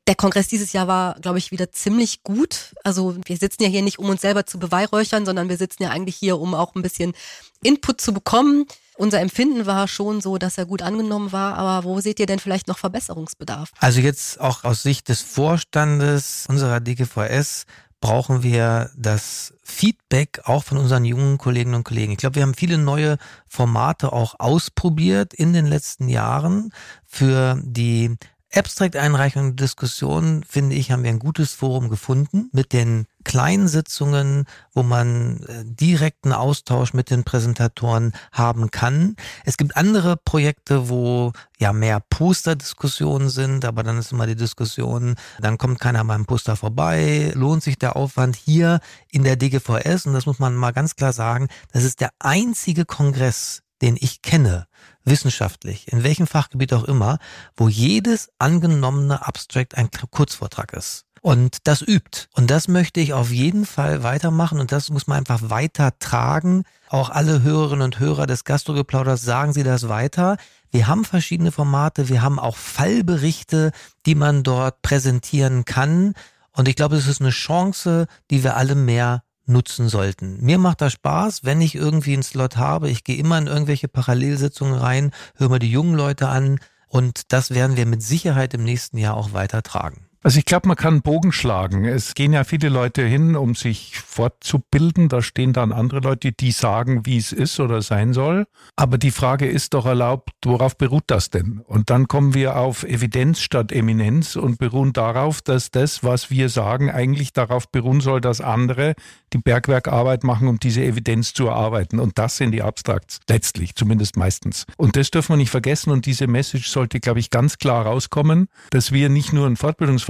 der 0.07 0.15
Kongress 0.15 0.48
dieses 0.48 0.74
Jahr 0.74 0.88
war, 0.88 1.15
glaube 1.22 1.38
ich, 1.38 1.51
wieder 1.51 1.72
ziemlich 1.72 2.24
gut. 2.24 2.74
Also 2.83 3.15
wir 3.25 3.38
sitzen 3.38 3.63
ja 3.63 3.69
hier 3.69 3.81
nicht, 3.81 4.00
um 4.00 4.10
uns 4.10 4.22
selber 4.22 4.45
zu 4.45 4.60
beweihräuchern, 4.60 5.25
sondern 5.25 5.50
wir 5.50 5.57
sitzen 5.57 5.83
ja 5.83 5.89
eigentlich 5.89 6.15
hier, 6.15 6.39
um 6.39 6.53
auch 6.53 6.75
ein 6.75 6.81
bisschen 6.81 7.13
Input 7.62 8.01
zu 8.01 8.13
bekommen. 8.13 8.65
Unser 8.95 9.22
Empfinden 9.22 9.65
war 9.65 9.88
schon 9.88 10.22
so, 10.22 10.38
dass 10.38 10.57
er 10.57 10.65
gut 10.65 10.81
angenommen 10.81 11.31
war, 11.31 11.55
aber 11.55 11.83
wo 11.88 12.00
seht 12.01 12.19
ihr 12.19 12.25
denn 12.25 12.39
vielleicht 12.39 12.67
noch 12.67 12.77
Verbesserungsbedarf? 12.77 13.72
Also 13.79 14.01
jetzt 14.01 14.39
auch 14.39 14.63
aus 14.63 14.83
Sicht 14.83 15.10
des 15.10 15.22
Vorstandes 15.22 16.45
unserer 16.48 16.79
DGVS 16.79 17.65
brauchen 18.01 18.43
wir 18.43 18.91
das 18.98 19.53
Feedback 19.63 20.41
auch 20.43 20.65
von 20.65 20.77
unseren 20.77 21.05
jungen 21.05 21.38
Kolleginnen 21.38 21.75
und 21.75 21.86
Kollegen. 21.86 22.12
Ich 22.12 22.17
glaube, 22.17 22.36
wir 22.36 22.43
haben 22.43 22.53
viele 22.53 22.77
neue 22.77 23.17
Formate 23.48 24.12
auch 24.12 24.36
ausprobiert 24.39 25.33
in 25.33 25.53
den 25.53 25.65
letzten 25.65 26.10
Jahren 26.10 26.74
für 27.05 27.57
die 27.63 28.17
Abstract-Einreichung 28.55 29.50
und 29.50 29.60
Diskussion, 29.60 30.43
finde 30.48 30.75
ich, 30.75 30.91
haben 30.91 31.03
wir 31.03 31.10
ein 31.10 31.19
gutes 31.19 31.53
Forum 31.53 31.89
gefunden 31.89 32.50
mit 32.51 32.72
den 32.72 33.07
kleinen 33.24 33.67
Sitzungen, 33.67 34.45
wo 34.74 34.83
man 34.83 35.43
äh, 35.43 35.63
direkten 35.65 36.33
Austausch 36.33 36.93
mit 36.93 37.10
den 37.10 37.24
Präsentatoren 37.24 38.13
haben 38.31 38.69
kann. 38.69 39.15
Es 39.45 39.57
gibt 39.57 39.75
andere 39.75 40.17
Projekte, 40.17 40.89
wo 40.89 41.32
ja 41.58 41.73
mehr 41.73 41.99
Posterdiskussionen 41.99 43.30
sind, 43.30 43.65
aber 43.65 43.84
dann 43.84 43.97
ist 43.97 44.12
immer 44.12 44.27
die 44.27 44.36
Diskussion, 44.36 45.15
dann 45.39 45.58
kommt 45.58 45.80
keiner 45.80 46.04
beim 46.04 46.25
Poster 46.25 46.56
vorbei, 46.56 47.32
lohnt 47.36 47.63
sich 47.63 47.77
der 47.77 47.95
Aufwand 47.95 48.36
hier 48.36 48.80
in 49.10 49.23
der 49.23 49.36
DGVS 49.36 50.06
und 50.06 50.13
das 50.13 50.25
muss 50.25 50.39
man 50.39 50.56
mal 50.56 50.71
ganz 50.71 50.95
klar 50.95 51.13
sagen, 51.13 51.47
das 51.71 51.84
ist 51.84 52.01
der 52.01 52.12
einzige 52.19 52.86
Kongress, 52.86 53.62
den 53.82 53.97
ich 53.99 54.21
kenne, 54.21 54.67
wissenschaftlich, 55.05 55.91
in 55.91 56.03
welchem 56.03 56.27
Fachgebiet 56.27 56.73
auch 56.73 56.83
immer, 56.83 57.17
wo 57.55 57.69
jedes 57.69 58.29
angenommene 58.39 59.25
Abstract 59.25 59.75
ein 59.75 59.89
Kurzvortrag 60.11 60.73
ist. 60.73 61.05
Und 61.21 61.67
das 61.67 61.81
übt. 61.81 62.27
Und 62.33 62.51
das 62.51 62.67
möchte 62.67 62.99
ich 62.99 63.13
auf 63.13 63.31
jeden 63.31 63.65
Fall 63.65 64.03
weitermachen 64.03 64.59
und 64.59 64.73
das 64.73 64.89
muss 64.89 65.07
man 65.07 65.19
einfach 65.19 65.49
weiter 65.49 65.97
tragen. 65.97 66.63
Auch 66.89 67.09
alle 67.09 67.41
Hörerinnen 67.43 67.85
und 67.85 67.99
Hörer 67.99 68.27
des 68.27 68.43
Gastrogeplauders 68.43 69.21
sagen 69.21 69.53
Sie 69.53 69.63
das 69.63 69.87
weiter. 69.87 70.35
Wir 70.69 70.87
haben 70.87 71.05
verschiedene 71.05 71.53
Formate, 71.53 72.09
wir 72.09 72.21
haben 72.21 72.39
auch 72.39 72.57
Fallberichte, 72.57 73.71
die 74.05 74.15
man 74.15 74.43
dort 74.43 74.81
präsentieren 74.81 75.63
kann. 75.63 76.13
Und 76.51 76.67
ich 76.67 76.75
glaube, 76.75 76.97
es 76.97 77.07
ist 77.07 77.21
eine 77.21 77.29
Chance, 77.29 78.07
die 78.29 78.43
wir 78.43 78.57
alle 78.57 78.75
mehr 78.75 79.23
nutzen 79.45 79.89
sollten. 79.89 80.41
Mir 80.41 80.58
macht 80.58 80.82
das 80.82 80.93
Spaß, 80.93 81.43
wenn 81.43 81.62
ich 81.62 81.75
irgendwie 81.75 82.13
einen 82.13 82.23
Slot 82.23 82.58
habe. 82.58 82.89
Ich 82.89 83.03
gehe 83.03 83.17
immer 83.17 83.38
in 83.38 83.47
irgendwelche 83.47 83.88
Parallelsitzungen 83.88 84.75
rein, 84.75 85.12
höre 85.36 85.49
mir 85.49 85.60
die 85.60 85.71
jungen 85.71 85.95
Leute 85.95 86.29
an 86.29 86.60
und 86.88 87.34
das 87.34 87.49
werden 87.49 87.75
wir 87.75 87.86
mit 87.86 88.03
Sicherheit 88.03 88.53
im 88.53 88.63
nächsten 88.63 88.97
Jahr 88.97 89.17
auch 89.17 89.34
weiter 89.34 89.63
tragen. 89.63 90.02
Also 90.23 90.39
ich 90.39 90.45
glaube, 90.45 90.69
man 90.69 90.77
kann 90.77 90.93
einen 90.93 91.01
Bogen 91.01 91.33
schlagen. 91.33 91.83
Es 91.83 92.13
gehen 92.13 92.31
ja 92.31 92.45
viele 92.45 92.69
Leute 92.69 93.05
hin, 93.05 93.36
um 93.36 93.55
sich 93.55 93.99
fortzubilden. 93.99 95.09
Da 95.09 95.21
stehen 95.21 95.51
dann 95.51 95.73
andere 95.73 95.99
Leute, 95.99 96.31
die 96.31 96.51
sagen, 96.51 97.05
wie 97.05 97.17
es 97.17 97.33
ist 97.33 97.59
oder 97.59 97.81
sein 97.81 98.13
soll. 98.13 98.45
Aber 98.77 98.97
die 98.97 99.12
Frage 99.12 99.47
ist 99.47 99.73
doch 99.73 99.86
erlaubt, 99.86 100.29
worauf 100.45 100.77
beruht 100.77 101.03
das 101.07 101.29
denn? 101.29 101.59
Und 101.67 101.89
dann 101.89 102.07
kommen 102.07 102.33
wir 102.33 102.55
auf 102.55 102.86
Evidenz 102.86 103.41
statt 103.41 103.73
Eminenz 103.73 104.38
und 104.38 104.59
beruhen 104.59 104.93
darauf, 104.93 105.41
dass 105.41 105.71
das, 105.71 106.05
was 106.05 106.31
wir 106.31 106.47
sagen, 106.47 106.89
eigentlich 106.89 107.33
darauf 107.33 107.69
beruhen 107.69 107.99
soll, 107.99 108.21
dass 108.21 108.39
andere 108.39 108.95
die 109.33 109.39
Bergwerkarbeit 109.39 110.23
machen, 110.23 110.47
um 110.47 110.57
diese 110.57 110.83
Evidenz 110.83 111.33
zu 111.33 111.47
erarbeiten. 111.47 111.99
Und 111.99 112.17
das 112.17 112.38
sind 112.38 112.51
die 112.51 112.62
Abstrakts, 112.62 113.19
letztlich, 113.27 113.75
zumindest 113.75 114.15
meistens. 114.15 114.65
Und 114.77 114.95
das 114.95 115.12
dürfen 115.12 115.33
wir 115.33 115.38
nicht 115.38 115.49
vergessen. 115.49 115.91
Und 115.91 116.05
diese 116.05 116.27
Message 116.27 116.69
sollte, 116.69 117.01
glaube 117.01 117.19
ich, 117.19 117.29
ganz 117.29 117.57
klar 117.57 117.86
rauskommen, 117.86 118.47
dass 118.69 118.93
wir 118.93 119.09
nicht 119.09 119.33
nur 119.33 119.47
ein 119.47 119.57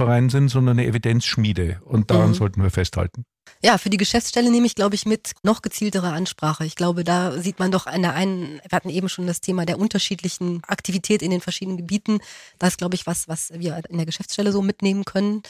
Fortbildungsverein 0.04 0.28
sind, 0.30 0.48
sondern 0.48 0.78
eine 0.78 0.86
Evidenzschmiede. 0.86 1.80
Und 1.84 2.10
daran 2.10 2.30
mhm. 2.30 2.34
sollten 2.34 2.62
wir 2.62 2.70
festhalten. 2.70 3.24
Ja, 3.62 3.78
für 3.78 3.90
die 3.90 3.96
Geschäftsstelle 3.96 4.50
nehme 4.50 4.66
ich, 4.66 4.74
glaube 4.74 4.94
ich, 4.94 5.06
mit 5.06 5.32
noch 5.42 5.62
gezieltere 5.62 6.12
Ansprache. 6.12 6.64
Ich 6.64 6.76
glaube, 6.76 7.04
da 7.04 7.32
sieht 7.32 7.58
man 7.58 7.70
doch 7.70 7.86
an 7.86 8.02
der 8.02 8.14
einen, 8.14 8.60
wir 8.68 8.76
hatten 8.76 8.90
eben 8.90 9.08
schon 9.08 9.26
das 9.26 9.40
Thema 9.40 9.64
der 9.64 9.78
unterschiedlichen 9.78 10.62
Aktivität 10.66 11.22
in 11.22 11.30
den 11.30 11.40
verschiedenen 11.40 11.78
Gebieten. 11.78 12.18
Das 12.58 12.70
ist, 12.70 12.78
glaube 12.78 12.94
ich, 12.94 13.06
was, 13.06 13.28
was 13.28 13.52
wir 13.54 13.82
in 13.88 13.96
der 13.96 14.06
Geschäftsstelle 14.06 14.52
so 14.52 14.60
mitnehmen 14.60 15.04
können. 15.04 15.42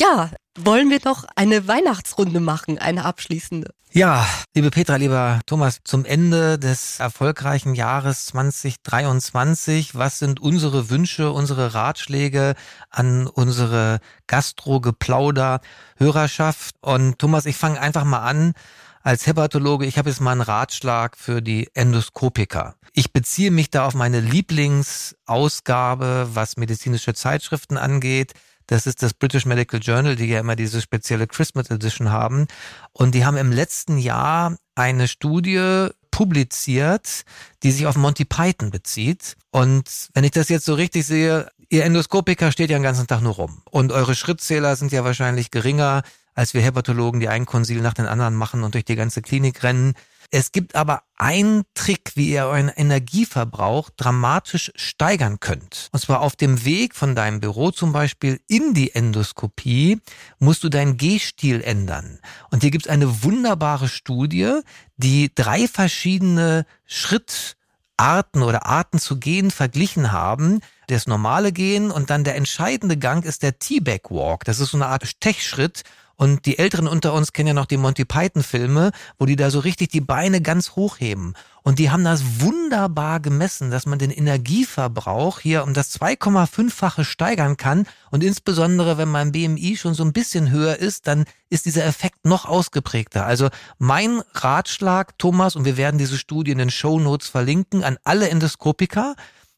Ja, 0.00 0.30
wollen 0.58 0.88
wir 0.88 1.00
noch 1.04 1.24
eine 1.36 1.68
Weihnachtsrunde 1.68 2.40
machen, 2.40 2.78
eine 2.78 3.04
abschließende? 3.04 3.74
Ja, 3.92 4.26
liebe 4.54 4.70
Petra, 4.70 4.96
lieber 4.96 5.40
Thomas, 5.44 5.80
zum 5.84 6.06
Ende 6.06 6.58
des 6.58 6.98
erfolgreichen 7.00 7.74
Jahres 7.74 8.24
2023, 8.26 9.94
was 9.94 10.18
sind 10.18 10.40
unsere 10.40 10.88
Wünsche, 10.88 11.32
unsere 11.32 11.74
Ratschläge 11.74 12.54
an 12.88 13.26
unsere 13.26 13.98
Gastro-Geplauder 14.26 15.60
Hörerschaft? 15.98 16.76
Und 16.80 17.18
Thomas, 17.18 17.44
ich 17.44 17.58
fange 17.58 17.78
einfach 17.78 18.04
mal 18.04 18.20
an. 18.20 18.54
Als 19.02 19.26
Hepatologe, 19.26 19.84
ich 19.84 19.98
habe 19.98 20.08
jetzt 20.08 20.22
mal 20.22 20.32
einen 20.32 20.40
Ratschlag 20.40 21.18
für 21.18 21.42
die 21.42 21.68
Endoskopiker. 21.74 22.74
Ich 22.94 23.12
beziehe 23.12 23.50
mich 23.50 23.68
da 23.68 23.86
auf 23.86 23.92
meine 23.94 24.20
Lieblingsausgabe, 24.20 26.30
was 26.32 26.56
medizinische 26.56 27.12
Zeitschriften 27.12 27.76
angeht. 27.76 28.32
Das 28.70 28.86
ist 28.86 29.02
das 29.02 29.14
British 29.14 29.46
Medical 29.46 29.80
Journal, 29.80 30.14
die 30.14 30.26
ja 30.26 30.38
immer 30.38 30.54
diese 30.54 30.80
spezielle 30.80 31.26
Christmas 31.26 31.70
Edition 31.70 32.12
haben. 32.12 32.46
Und 32.92 33.16
die 33.16 33.24
haben 33.24 33.36
im 33.36 33.50
letzten 33.50 33.98
Jahr 33.98 34.56
eine 34.76 35.08
Studie 35.08 35.88
publiziert, 36.12 37.22
die 37.64 37.72
sich 37.72 37.88
auf 37.88 37.96
Monty 37.96 38.24
Python 38.24 38.70
bezieht. 38.70 39.36
Und 39.50 40.08
wenn 40.14 40.22
ich 40.22 40.30
das 40.30 40.48
jetzt 40.48 40.66
so 40.66 40.74
richtig 40.74 41.04
sehe, 41.04 41.48
ihr 41.68 41.84
Endoskopiker 41.84 42.52
steht 42.52 42.70
ja 42.70 42.78
den 42.78 42.84
ganzen 42.84 43.08
Tag 43.08 43.22
nur 43.22 43.34
rum. 43.34 43.60
Und 43.68 43.90
eure 43.90 44.14
Schrittzähler 44.14 44.76
sind 44.76 44.92
ja 44.92 45.02
wahrscheinlich 45.02 45.50
geringer 45.50 46.04
als 46.36 46.54
wir 46.54 46.62
Hepatologen, 46.62 47.18
die 47.18 47.28
einen 47.28 47.46
Konsil 47.46 47.80
nach 47.80 47.94
den 47.94 48.06
anderen 48.06 48.36
machen 48.36 48.62
und 48.62 48.74
durch 48.74 48.84
die 48.84 48.94
ganze 48.94 49.20
Klinik 49.20 49.64
rennen. 49.64 49.94
Es 50.32 50.52
gibt 50.52 50.76
aber 50.76 51.02
einen 51.16 51.64
Trick, 51.74 52.12
wie 52.14 52.30
ihr 52.30 52.44
euren 52.44 52.68
Energieverbrauch 52.68 53.90
dramatisch 53.96 54.70
steigern 54.76 55.40
könnt. 55.40 55.88
Und 55.90 55.98
zwar 55.98 56.20
auf 56.20 56.36
dem 56.36 56.64
Weg 56.64 56.94
von 56.94 57.16
deinem 57.16 57.40
Büro 57.40 57.72
zum 57.72 57.92
Beispiel 57.92 58.40
in 58.46 58.72
die 58.72 58.94
Endoskopie 58.94 60.00
musst 60.38 60.62
du 60.62 60.68
deinen 60.68 60.96
Gehstil 60.96 61.60
ändern. 61.62 62.20
Und 62.50 62.62
hier 62.62 62.70
gibt 62.70 62.86
es 62.86 62.90
eine 62.90 63.24
wunderbare 63.24 63.88
Studie, 63.88 64.60
die 64.96 65.34
drei 65.34 65.66
verschiedene 65.66 66.64
Schrittarten 66.86 68.44
oder 68.44 68.66
Arten 68.66 69.00
zu 69.00 69.18
gehen 69.18 69.50
verglichen 69.50 70.12
haben. 70.12 70.60
Das 70.86 71.08
normale 71.08 71.50
Gehen 71.50 71.90
und 71.90 72.08
dann 72.08 72.22
der 72.22 72.36
entscheidende 72.36 72.96
Gang 72.96 73.24
ist 73.24 73.42
der 73.42 73.58
T-Back 73.58 74.12
Walk. 74.12 74.44
Das 74.44 74.60
ist 74.60 74.70
so 74.70 74.76
eine 74.76 74.86
Art 74.86 75.08
Stechschritt 75.08 75.82
Und 76.20 76.44
die 76.44 76.58
Älteren 76.58 76.86
unter 76.86 77.14
uns 77.14 77.32
kennen 77.32 77.46
ja 77.46 77.54
noch 77.54 77.64
die 77.64 77.78
Monty 77.78 78.04
Python 78.04 78.42
Filme, 78.42 78.90
wo 79.18 79.24
die 79.24 79.36
da 79.36 79.50
so 79.50 79.58
richtig 79.58 79.88
die 79.88 80.02
Beine 80.02 80.42
ganz 80.42 80.72
hochheben. 80.76 81.32
Und 81.62 81.78
die 81.78 81.90
haben 81.90 82.04
das 82.04 82.42
wunderbar 82.42 83.20
gemessen, 83.20 83.70
dass 83.70 83.86
man 83.86 83.98
den 83.98 84.10
Energieverbrauch 84.10 85.40
hier 85.40 85.64
um 85.64 85.72
das 85.72 85.98
2,5-fache 85.98 87.06
steigern 87.06 87.56
kann. 87.56 87.86
Und 88.10 88.22
insbesondere, 88.22 88.98
wenn 88.98 89.08
mein 89.08 89.32
BMI 89.32 89.78
schon 89.78 89.94
so 89.94 90.04
ein 90.04 90.12
bisschen 90.12 90.50
höher 90.50 90.76
ist, 90.76 91.06
dann 91.06 91.24
ist 91.48 91.64
dieser 91.64 91.86
Effekt 91.86 92.26
noch 92.26 92.44
ausgeprägter. 92.44 93.24
Also 93.24 93.48
mein 93.78 94.20
Ratschlag, 94.34 95.18
Thomas, 95.18 95.56
und 95.56 95.64
wir 95.64 95.78
werden 95.78 95.96
diese 95.96 96.18
Studie 96.18 96.50
in 96.50 96.58
den 96.58 96.70
Show 96.70 97.00
Notes 97.00 97.30
verlinken, 97.30 97.82
an 97.82 97.96
alle 98.04 98.28
Endoskopiker, 98.28 99.14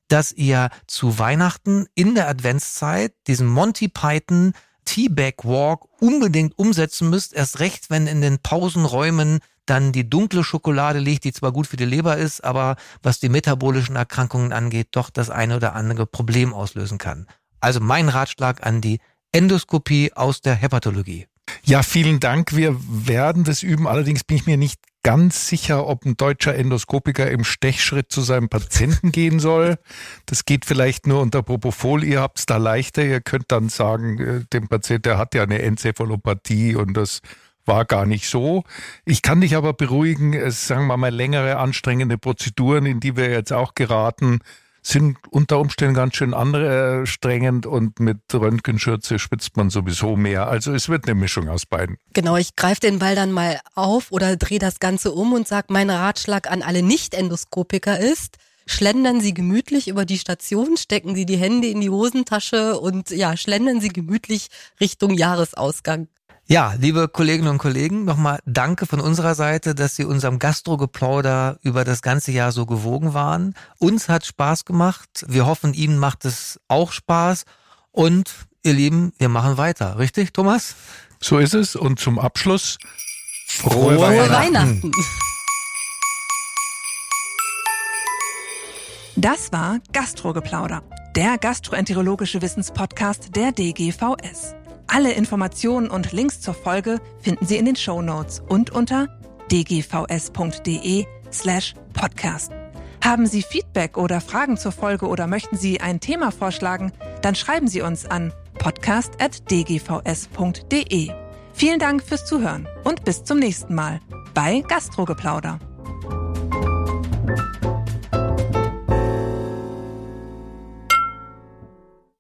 dass 0.07 0.31
ihr 0.31 0.71
zu 0.87 1.19
Weihnachten 1.19 1.87
in 1.97 2.15
der 2.15 2.29
Adventszeit 2.29 3.15
diesen 3.27 3.49
Monty 3.49 3.89
Python 3.89 4.53
Teabag 4.85 5.45
Walk 5.45 5.87
unbedingt 6.01 6.59
umsetzen 6.59 7.11
müsst, 7.11 7.33
erst 7.33 7.61
recht, 7.61 7.91
wenn 7.91 8.07
in 8.07 8.21
den 8.21 8.39
Pausenräumen 8.39 9.41
dann 9.67 9.93
die 9.93 10.09
dunkle 10.09 10.43
Schokolade 10.43 10.99
liegt, 10.99 11.25
die 11.25 11.33
zwar 11.33 11.53
gut 11.53 11.67
für 11.67 11.77
die 11.77 11.85
Leber 11.85 12.17
ist, 12.17 12.43
aber 12.43 12.77
was 13.03 13.21
die 13.21 13.29
metabolischen 13.29 13.97
Erkrankungen 13.97 14.53
angeht, 14.53 14.89
doch 14.93 15.11
das 15.11 15.31
eine 15.31 15.57
oder 15.57 15.75
andere 15.75 16.07
Problem 16.07 16.53
auslösen 16.53 16.99
kann. 16.99 17.27
Also 17.61 17.81
mein 17.81 18.09
Ratschlag 18.09 18.67
an 18.67 18.81
die 18.81 18.99
Endoskopie 19.31 20.13
aus 20.15 20.41
der 20.41 20.55
Hepatologie. 20.55 21.27
Ja, 21.65 21.83
vielen 21.83 22.19
Dank. 22.21 22.55
Wir 22.55 22.77
werden 22.81 23.45
das 23.45 23.63
üben. 23.63 23.87
Allerdings 23.87 24.25
bin 24.25 24.37
ich 24.37 24.47
mir 24.47 24.57
nicht 24.57 24.81
ganz 25.03 25.49
sicher, 25.49 25.87
ob 25.87 26.05
ein 26.05 26.17
deutscher 26.17 26.55
Endoskopiker 26.55 27.31
im 27.31 27.45
Stechschritt 27.45 28.13
zu 28.13 28.21
seinem 28.21 28.49
Patienten 28.49 29.13
gehen 29.13 29.41
soll. 29.41 29.79
Das 30.27 30.45
geht 30.45 30.65
vielleicht 30.65 31.07
nur 31.07 31.21
unter 31.21 31.43
Propofol. 31.43 32.05
Ihr 32.05 32.21
habt 32.21 32.39
es 32.39 32.47
da 32.47 32.57
leichter. 32.57 33.05
Ihr 33.05 33.21
könnt 33.21 33.51
dann 33.51 33.69
sagen, 33.69 34.19
äh, 34.19 34.45
dem 34.53 34.69
Patienten, 34.69 35.03
der 35.03 35.19
hat 35.19 35.35
ja 35.35 35.43
eine 35.43 35.61
Enzephalopathie 35.61 36.77
und 36.77 36.95
das 36.95 37.21
war 37.65 37.85
gar 37.85 38.07
nicht 38.07 38.29
so. 38.29 38.65
Ich 39.05 39.23
kann 39.23 39.41
dich 39.41 39.57
aber 39.57 39.73
beruhigen, 39.73 40.33
es 40.35 40.67
sagen 40.67 40.87
wir 40.87 40.97
mal 40.97 41.15
längere 41.15 41.59
anstrengende 41.59 42.19
Prozeduren, 42.19 42.87
in 42.87 43.01
die 43.01 43.17
wir 43.17 43.31
jetzt 43.31 43.53
auch 43.53 43.75
geraten, 43.75 44.41
sind 44.83 45.17
unter 45.31 45.61
Umständen 45.61 45.95
ganz 45.95 46.17
schön 46.17 46.35
anstrengend 46.35 47.67
und 47.67 48.01
mit 48.01 48.19
Röntgenschürze 48.33 49.19
spitzt 49.19 49.57
man 49.57 49.71
sowieso 49.71 50.17
mehr. 50.17 50.49
Also 50.49 50.73
es 50.73 50.89
wird 50.89 51.07
eine 51.07 51.15
Mischung 51.15 51.49
aus 51.49 51.67
beiden. 51.67 51.99
Genau, 52.13 52.37
ich 52.37 52.57
greife 52.57 52.81
den 52.81 52.99
Ball 52.99 53.15
dann 53.15 53.31
mal 53.31 53.61
auf 53.75 54.11
oder 54.11 54.37
drehe 54.37 54.59
das 54.59 54.81
Ganze 54.81 55.13
um 55.13 55.33
und 55.33 55.47
sage, 55.47 55.69
mein 55.71 55.89
Ratschlag 55.89 56.51
an 56.51 56.63
alle 56.63 56.83
Nicht-Endoskopiker 56.83 57.99
ist, 58.01 58.39
schlendern 58.67 59.21
Sie 59.21 59.35
gemütlich 59.35 59.87
über 59.87 60.05
die 60.05 60.19
Station, 60.19 60.77
stecken 60.77 61.15
Sie 61.15 61.27
die 61.27 61.37
Hände 61.37 61.69
in 61.69 61.81
die 61.81 61.91
Hosentasche 61.91 62.79
und 62.79 63.11
ja, 63.11 63.37
schlendern 63.37 63.81
Sie 63.81 63.91
gemütlich 63.91 64.49
Richtung 64.81 65.15
Jahresausgang. 65.15 66.09
Ja, 66.53 66.75
liebe 66.79 67.09
Kolleginnen 67.09 67.49
und 67.49 67.57
Kollegen, 67.57 68.05
nochmal 68.05 68.39
danke 68.45 68.85
von 68.85 69.01
unserer 69.01 69.35
Seite, 69.35 69.75
dass 69.75 69.97
Sie 69.97 70.05
unserem 70.05 70.39
Gastrogeplauder 70.39 71.59
über 71.63 71.83
das 71.83 72.03
ganze 72.03 72.31
Jahr 72.31 72.53
so 72.53 72.67
gewogen 72.67 73.15
waren. 73.15 73.55
Uns 73.79 74.11
hat 74.11 74.27
Spaß 74.27 74.67
gemacht. 74.67 75.25
Wir 75.27 75.47
hoffen, 75.47 75.73
Ihnen 75.73 75.97
macht 75.97 76.27
es 76.27 76.61
auch 76.69 76.93
Spaß. 76.93 77.45
Und 77.91 78.35
ihr 78.63 78.75
Lieben, 78.75 79.15
wir 79.17 79.31
machen 79.31 79.57
weiter. 79.57 79.99
Richtig, 79.99 80.35
Thomas? 80.35 80.75
So 81.23 81.39
ist 81.39 81.55
es. 81.55 81.75
Und 81.75 81.99
zum 82.01 82.19
Abschluss 82.19 82.77
frohe, 83.47 83.95
frohe 83.95 84.01
Weihnachten. 84.01 84.83
Weihnachten. 84.83 84.93
Das 89.17 89.53
war 89.53 89.79
Gastrogeplauder, 89.95 90.83
der 91.17 91.39
gastroenterologische 91.39 92.43
Wissenspodcast 92.43 93.35
der 93.35 93.53
DGVS. 93.53 94.55
Alle 94.87 95.13
Informationen 95.13 95.91
und 95.91 96.13
Links 96.13 96.41
zur 96.41 96.55
Folge 96.55 97.01
finden 97.21 97.47
Sie 97.47 97.57
in 97.57 97.65
den 97.65 97.77
Show 97.77 98.03
Notes 98.03 98.43
und 98.49 98.71
unter 98.71 99.09
dgvs.de 99.51 101.07
slash 101.33 101.75
podcast. 101.93 102.53
Haben 103.03 103.27
Sie 103.27 103.43
Feedback 103.43 103.97
oder 103.97 104.21
Fragen 104.21 104.57
zur 104.57 104.73
Folge 104.73 105.09
oder 105.09 105.27
möchten 105.27 105.57
Sie 105.57 105.81
ein 105.81 106.01
Thema 106.01 106.31
vorschlagen, 106.31 106.93
dann 107.21 107.35
schreiben 107.35 107.69
Sie 107.69 107.83
uns 107.83 108.07
an 108.07 108.33
podcast.dgvs.de. 108.59 111.11
Vielen 111.53 111.79
Dank 111.79 112.03
fürs 112.03 112.25
Zuhören 112.25 112.67
und 112.85 113.05
bis 113.05 113.25
zum 113.25 113.39
nächsten 113.39 113.75
Mal 113.75 114.01
bei 114.35 114.61
Gastrogeplauder. 114.61 115.59